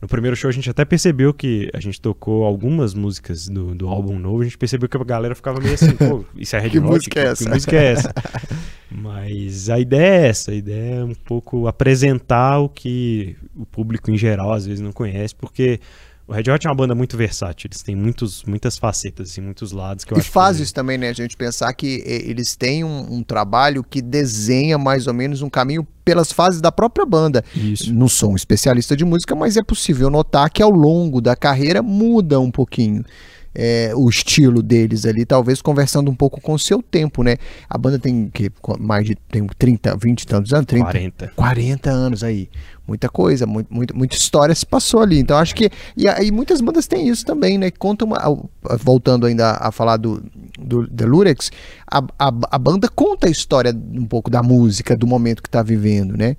No 0.01 0.07
primeiro 0.07 0.35
show 0.35 0.49
a 0.49 0.53
gente 0.53 0.69
até 0.69 0.83
percebeu 0.83 1.33
que 1.33 1.69
a 1.73 1.79
gente 1.79 1.99
tocou 2.01 2.43
algumas 2.43 2.93
músicas 2.93 3.47
do, 3.47 3.73
do 3.73 3.87
álbum 3.87 4.19
novo, 4.19 4.41
a 4.41 4.43
gente 4.43 4.57
percebeu 4.57 4.89
que 4.89 4.97
a 4.97 5.03
galera 5.03 5.35
ficava 5.35 5.59
meio 5.59 5.73
assim, 5.73 5.95
pô, 5.95 6.25
isso 6.35 6.55
é 6.55 6.59
Red 6.59 6.69
que 6.69 6.79
Hot? 6.79 6.87
Música 6.87 7.11
que, 7.11 7.19
é 7.19 7.31
essa? 7.31 7.43
que 7.43 7.49
música 7.49 7.75
é 7.75 7.85
essa? 7.91 8.13
Mas 8.91 9.69
a 9.69 9.79
ideia 9.79 10.25
é 10.25 10.27
essa, 10.27 10.51
a 10.51 10.55
ideia 10.55 10.95
é 10.95 11.03
um 11.03 11.13
pouco 11.13 11.67
apresentar 11.67 12.59
o 12.59 12.69
que 12.69 13.35
o 13.55 13.65
público 13.65 14.11
em 14.11 14.17
geral 14.17 14.53
às 14.53 14.65
vezes 14.65 14.81
não 14.81 14.91
conhece, 14.91 15.35
porque 15.35 15.79
o 16.27 16.33
Red 16.33 16.49
Hot 16.51 16.65
é 16.65 16.69
uma 16.69 16.75
banda 16.75 16.95
muito 16.95 17.15
versátil, 17.15 17.67
eles 17.67 17.83
têm 17.83 17.95
muitos, 17.95 18.43
muitas 18.45 18.77
facetas, 18.77 19.29
assim, 19.29 19.41
muitos 19.41 19.71
lados 19.71 20.03
que 20.03 20.11
eu 20.11 20.17
e 20.17 20.21
acho 20.21 20.31
faz 20.31 20.57
que... 20.57 20.63
isso 20.63 20.73
também, 20.73 20.97
né? 20.97 21.09
A 21.09 21.13
gente 21.13 21.37
pensar 21.37 21.71
que 21.73 22.03
eles 22.05 22.55
têm 22.55 22.83
um, 22.83 23.13
um, 23.13 23.23
trabalho 23.23 23.83
que 23.83 24.01
desenha 24.01 24.77
mais 24.77 25.05
ou 25.05 25.13
menos 25.13 25.43
um 25.43 25.49
caminho 25.49 25.87
pelas 26.03 26.31
fases 26.31 26.61
da 26.61 26.71
própria 26.71 27.05
banda. 27.05 27.43
Isso. 27.55 27.93
Não 27.93 28.07
sou 28.07 28.31
um 28.31 28.35
especialista 28.35 28.95
de 28.95 29.05
música, 29.05 29.35
mas 29.35 29.55
é 29.55 29.63
possível 29.63 30.09
notar 30.09 30.49
que 30.49 30.63
ao 30.63 30.71
longo 30.71 31.21
da 31.21 31.35
carreira 31.35 31.83
muda 31.83 32.39
um 32.39 32.49
pouquinho 32.49 33.03
é, 33.55 33.91
o 33.95 34.09
estilo 34.09 34.61
deles 34.61 35.05
ali, 35.05 35.25
talvez 35.25 35.61
conversando 35.61 36.11
um 36.11 36.15
pouco 36.15 36.41
com 36.41 36.53
o 36.53 36.59
seu 36.59 36.83
tempo, 36.83 37.23
né? 37.23 37.37
A 37.69 37.77
banda 37.77 37.97
tem 37.97 38.29
que 38.29 38.51
mais 38.79 39.05
de 39.05 39.15
tem 39.15 39.47
30, 39.57 39.95
20 39.95 40.21
e 40.21 40.27
tantos 40.27 40.53
anos, 40.53 40.65
30, 40.65 40.85
40. 40.85 41.31
40 41.35 41.89
anos 41.89 42.23
aí. 42.23 42.49
Muita 42.85 43.09
coisa, 43.09 43.47
muito, 43.47 43.73
muito, 43.73 43.97
muita 43.97 44.15
história 44.15 44.53
se 44.53 44.65
passou 44.65 45.01
ali. 45.01 45.19
Então 45.19 45.37
acho 45.37 45.55
que 45.55 45.71
e 45.95 46.07
aí 46.07 46.31
muitas 46.31 46.59
bandas 46.61 46.85
têm 46.85 47.07
isso 47.07 47.25
também, 47.25 47.57
né? 47.57 47.71
Conta 47.71 48.03
uma, 48.03 48.19
voltando 48.83 49.25
ainda 49.25 49.51
a 49.59 49.71
falar 49.71 49.97
do, 49.97 50.21
do 50.59 50.87
The 50.87 51.05
Lurex, 51.05 51.49
a, 51.89 51.99
a, 52.19 52.31
a 52.51 52.59
banda 52.59 52.89
conta 52.89 53.27
a 53.27 53.29
história 53.29 53.73
um 53.93 54.05
pouco 54.05 54.29
da 54.29 54.43
música, 54.43 54.95
do 54.95 55.07
momento 55.07 55.41
que 55.41 55.47
está 55.47 55.63
vivendo, 55.63 56.17
né? 56.17 56.35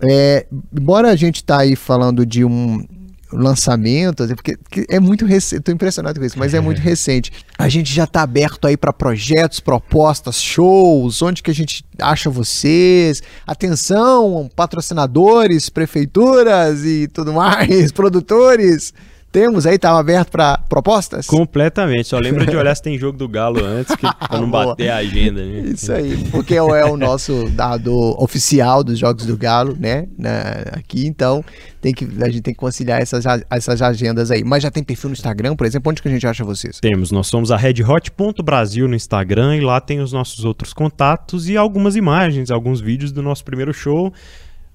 É, 0.00 0.46
embora 0.72 1.10
a 1.10 1.16
gente 1.16 1.42
tá 1.42 1.60
aí 1.60 1.74
falando 1.74 2.24
de 2.24 2.44
um, 2.44 2.84
lançamento, 3.32 4.22
assim, 4.22 4.34
porque, 4.34 4.56
porque 4.56 4.86
é 4.88 4.98
muito 4.98 5.26
recente, 5.26 5.62
tô 5.62 5.72
impressionado 5.72 6.18
com 6.18 6.24
isso, 6.24 6.38
mas 6.38 6.54
é 6.54 6.60
muito 6.60 6.80
recente. 6.80 7.32
A 7.58 7.68
gente 7.68 7.92
já 7.92 8.04
está 8.04 8.22
aberto 8.22 8.66
aí 8.66 8.76
para 8.76 8.92
projetos, 8.92 9.60
propostas, 9.60 10.40
shows, 10.40 11.20
onde 11.22 11.42
que 11.42 11.50
a 11.50 11.54
gente 11.54 11.84
acha 12.00 12.30
vocês? 12.30 13.22
Atenção, 13.46 14.50
patrocinadores, 14.54 15.68
prefeituras 15.68 16.84
e 16.84 17.08
tudo 17.08 17.32
mais, 17.32 17.90
produtores. 17.92 18.92
Temos 19.30 19.66
aí, 19.66 19.78
tá 19.78 19.98
aberto 19.98 20.30
para 20.30 20.58
propostas? 20.68 21.26
Completamente. 21.26 22.08
Só 22.08 22.18
lembra 22.18 22.46
de 22.46 22.56
olhar 22.56 22.74
se 22.74 22.82
tem 22.82 22.98
jogo 22.98 23.18
do 23.18 23.28
Galo 23.28 23.62
antes, 23.62 23.94
pra 23.94 24.40
não 24.40 24.48
bater 24.50 24.88
a 24.88 24.96
agenda. 24.96 25.44
Né? 25.44 25.70
Isso 25.74 25.92
aí, 25.92 26.16
porque 26.30 26.54
é 26.54 26.62
o 26.62 26.96
nosso 26.96 27.48
dado 27.50 27.94
oficial 28.18 28.82
dos 28.82 28.98
Jogos 28.98 29.26
do 29.26 29.36
Galo, 29.36 29.76
né? 29.78 30.08
Na, 30.16 30.30
aqui, 30.72 31.06
então 31.06 31.44
tem 31.80 31.92
que, 31.92 32.08
a 32.20 32.28
gente 32.30 32.40
tem 32.40 32.54
que 32.54 32.60
conciliar 32.60 33.02
essas, 33.02 33.24
essas 33.50 33.82
agendas 33.82 34.30
aí. 34.30 34.42
Mas 34.42 34.62
já 34.62 34.70
tem 34.70 34.82
perfil 34.82 35.10
no 35.10 35.14
Instagram, 35.14 35.54
por 35.54 35.66
exemplo, 35.66 35.90
onde 35.90 36.00
que 36.00 36.08
a 36.08 36.10
gente 36.10 36.26
acha 36.26 36.42
vocês? 36.42 36.80
Temos, 36.80 37.10
nós 37.10 37.26
somos 37.26 37.50
a 37.50 37.56
redhot.brasil 37.56 38.88
no 38.88 38.94
Instagram 38.94 39.56
e 39.56 39.60
lá 39.60 39.78
tem 39.80 40.00
os 40.00 40.12
nossos 40.12 40.44
outros 40.44 40.72
contatos 40.72 41.48
e 41.48 41.56
algumas 41.56 41.96
imagens, 41.96 42.50
alguns 42.50 42.80
vídeos 42.80 43.12
do 43.12 43.22
nosso 43.22 43.44
primeiro 43.44 43.74
show 43.74 44.12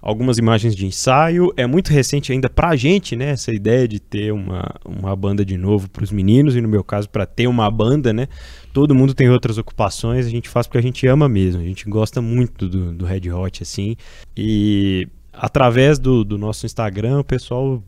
algumas 0.04 0.38
imagens 0.38 0.76
de 0.76 0.86
ensaio. 0.86 1.54
É 1.56 1.66
muito 1.66 1.90
recente 1.90 2.34
ainda 2.34 2.50
pra 2.50 2.76
gente, 2.76 3.16
né? 3.16 3.30
Essa 3.30 3.54
ideia 3.54 3.88
de 3.88 4.02
ter 4.02 4.34
uma, 4.34 4.76
uma 4.84 5.16
banda 5.16 5.46
de 5.46 5.58
novo 5.58 5.90
para 5.90 6.04
os 6.04 6.12
meninos, 6.12 6.58
e 6.58 6.62
no 6.62 6.68
meu 6.68 6.84
caso, 6.84 7.10
para 7.10 7.26
ter 7.26 7.48
uma 7.48 7.72
banda, 7.72 8.12
né? 8.12 8.28
Todo 8.74 8.94
mundo 8.94 9.14
tem 9.14 9.30
outras 9.30 9.58
ocupações, 9.58 10.26
a 10.26 10.30
gente 10.30 10.50
faz 10.50 10.68
porque 10.68 10.78
a 10.78 10.82
gente 10.82 11.08
ama 11.08 11.30
mesmo, 11.30 11.62
a 11.62 11.66
gente 11.66 11.90
gosta 11.90 12.22
muito 12.22 12.68
do, 12.68 12.92
do 12.92 13.06
Red 13.06 13.32
Hot, 13.32 13.64
assim. 13.64 13.96
E 14.36 15.08
através 15.32 15.98
do, 15.98 16.26
do 16.26 16.38
nosso 16.38 16.66
Instagram, 16.66 17.20
o 17.20 17.24
pessoal 17.24 17.82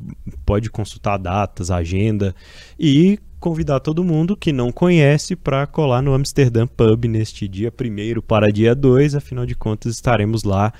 pode 0.45 0.69
consultar 0.69 1.17
datas, 1.17 1.69
agenda 1.69 2.33
e 2.79 3.19
convidar 3.41 3.81
todo 3.81 4.03
mundo 4.03 4.37
que 4.37 4.53
não 4.53 4.71
conhece 4.71 5.35
para 5.35 5.67
colar 5.67 6.01
no 6.01 6.13
Amsterdã 6.13 6.65
Pub 6.65 7.05
neste 7.05 7.47
dia 7.47 7.71
1 7.71 8.21
para 8.21 8.51
dia 8.51 8.73
2, 8.73 9.15
afinal 9.15 9.45
de 9.45 9.53
contas 9.53 9.93
estaremos 9.93 10.43
lá 10.43 10.73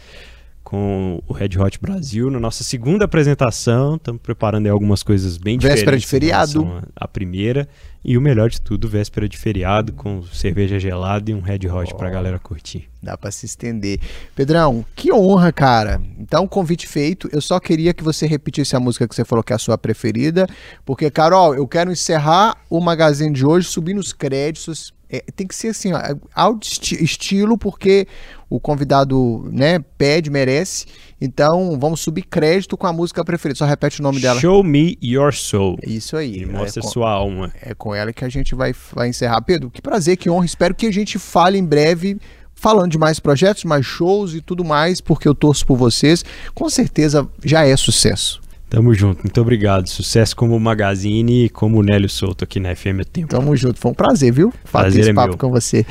com 0.65 1.22
o 1.27 1.31
Red 1.34 1.51
Hot 1.60 1.79
Brasil 1.79 2.31
na 2.31 2.39
nossa 2.39 2.63
segunda 2.63 3.05
apresentação. 3.05 3.95
Estamos 3.95 4.19
preparando 4.19 4.67
algumas 4.67 5.03
coisas 5.03 5.38
bem 5.38 5.60
véspera 5.60 5.95
diferentes. 5.95 6.12
Véspera 6.12 6.41
de 6.41 6.57
feriado. 6.57 6.91
A, 6.95 7.07
primeira. 7.07 7.69
E 8.03 8.17
o 8.17 8.22
melhor 8.22 8.50
de 8.50 8.60
tudo, 8.60 8.89
véspera 8.89 9.29
de 9.29 9.38
feriado, 9.38 9.93
com 9.93 10.24
cerveja 10.24 10.79
gelada 10.79 11.29
e 11.29 11.34
um 11.36 11.39
Red 11.39 11.67
Hot 11.69 11.93
oh, 11.93 11.95
para 11.95 12.07
a 12.07 12.12
galera 12.12 12.39
curtir. 12.39 12.89
Dá 13.01 13.15
para 13.15 13.31
se 13.31 13.45
estender. 13.45 14.00
Pedrão, 14.36 14.84
que 14.95 15.13
honra, 15.13 15.51
cara. 15.51 16.01
Então, 16.19 16.48
convite 16.48 16.88
feito. 16.88 17.29
Eu 17.31 17.41
só 17.41 17.60
queria 17.60 17.93
que 17.93 18.03
você 18.03 18.25
repetisse 18.25 18.75
a 18.75 18.80
música 18.80 19.08
que 19.08 19.15
você 19.15 19.23
falou 19.23 19.43
que 19.43 19.54
é 19.54 19.56
a 19.56 19.60
sua 19.60 19.78
preferida. 19.78 20.47
Porque, 20.84 21.12
Carol, 21.12 21.54
eu 21.54 21.67
quero 21.67 21.91
encerrar 21.91 22.58
o 22.69 22.82
Magazine 22.82 23.34
de 23.34 23.45
hoje 23.45 23.67
subindo 23.67 23.99
os 23.99 24.12
créditos 24.12 24.94
é, 25.10 25.24
tem 25.36 25.48
que 25.48 25.56
ser 25.56 25.70
assim, 25.70 25.94
ó, 25.94 26.00
ao 26.34 26.60
estilo, 26.62 27.58
porque 27.58 28.08
o 28.50 28.60
convidado 28.60 29.48
né, 29.52 29.80
pede, 29.98 30.30
merece. 30.30 30.86
Então 31.20 31.78
vamos 31.80 32.02
subir 32.02 32.24
crédito 32.24 32.78
com 32.78 32.88
a 32.88 32.94
música 32.94 33.24
preferida. 33.24 33.58
Só 33.58 33.65
repete 33.65 34.00
o 34.00 34.04
nome 34.04 34.20
dela. 34.20 34.39
Show 34.39 34.63
Me 34.63 34.98
Your 35.02 35.34
Soul. 35.34 35.78
Isso 35.86 36.18
aí. 36.18 36.41
E 36.41 36.46
mostra 36.46 36.82
é 36.82 36.84
com, 36.84 36.89
sua 36.89 37.12
alma. 37.12 37.52
É 37.62 37.74
com 37.74 37.94
ela 37.96 38.12
que 38.12 38.26
a 38.26 38.30
gente 38.30 38.54
vai, 38.56 38.74
vai 38.94 39.10
encerrar. 39.10 39.41
Pedro, 39.41 39.70
que 39.70 39.82
prazer, 39.82 40.18
que 40.18 40.30
honra. 40.30 40.46
Espero 40.46 40.76
que 40.76 40.86
a 40.86 40.91
gente 40.91 41.18
fale 41.18 41.58
em 41.58 41.65
breve 41.65 42.18
falando 42.54 42.91
de 42.91 42.98
mais 42.98 43.20
projetos, 43.20 43.63
mais 43.65 43.86
shows 43.86 44.34
e 44.34 44.41
tudo 44.41 44.63
mais, 44.63 45.02
porque 45.02 45.28
eu 45.28 45.36
torço 45.36 45.65
por 45.65 45.78
vocês. 45.78 46.24
Com 46.54 46.70
certeza 46.70 47.28
já 47.44 47.65
é 47.65 47.76
sucesso. 47.76 48.41
Tamo 48.69 48.93
junto, 48.93 49.23
muito 49.23 49.39
obrigado. 49.41 49.88
Sucesso 49.88 50.36
como 50.36 50.60
Magazine 50.60 51.45
e 51.45 51.49
como 51.49 51.82
Nélio 51.82 52.10
Souto 52.10 52.43
aqui 52.43 52.60
na 52.60 52.75
FM 52.75 53.06
Tempo. 53.12 53.28
Tamo 53.28 53.56
junto, 53.56 53.80
foi 53.80 53.91
um 53.91 53.93
prazer, 53.95 54.32
viu? 54.32 54.54
Fazer 54.65 54.84
prazer 54.84 55.01
esse 55.01 55.10
é 55.12 55.13
papo 55.13 55.30
meu. 55.30 55.38
com 55.38 55.49
você. 55.49 55.86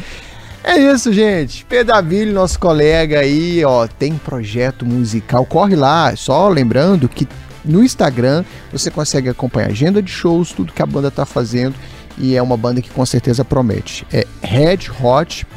É 0.62 0.78
isso, 0.78 1.12
gente. 1.12 1.64
Pedavilho, 1.66 2.32
nosso 2.32 2.58
colega 2.58 3.20
aí, 3.20 3.62
ó, 3.64 3.87
tem 3.87 4.14
projeto 4.16 4.87
musical. 4.87 5.44
Corre 5.44 5.76
lá, 5.76 6.16
só 6.16 6.48
lembrando 6.48 7.06
que 7.08 7.28
no 7.64 7.82
Instagram 7.84 8.44
você 8.72 8.90
consegue 8.90 9.28
acompanhar 9.28 9.68
a 9.68 9.70
agenda 9.70 10.02
de 10.02 10.10
shows, 10.10 10.52
tudo 10.52 10.72
que 10.72 10.82
a 10.82 10.87
banda 10.87 11.10
tá 11.10 11.26
fazendo. 11.26 11.74
E 12.16 12.34
é 12.37 12.42
uma 12.42 12.56
banda 12.56 12.80
que 12.80 12.88
com 12.90 13.04
certeza 13.04 13.44
promete. 13.44 14.06
É 14.12 14.24
redhot.brasil 14.40 15.52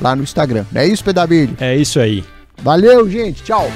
lá 0.00 0.14
no 0.16 0.22
Instagram. 0.22 0.66
Não 0.70 0.80
é 0.80 0.86
isso, 0.86 1.02
Pedavilho? 1.04 1.56
É 1.60 1.76
isso 1.76 1.98
aí. 2.00 2.24
Valeu, 2.62 3.08
gente. 3.08 3.42
Tchau. 3.42 3.70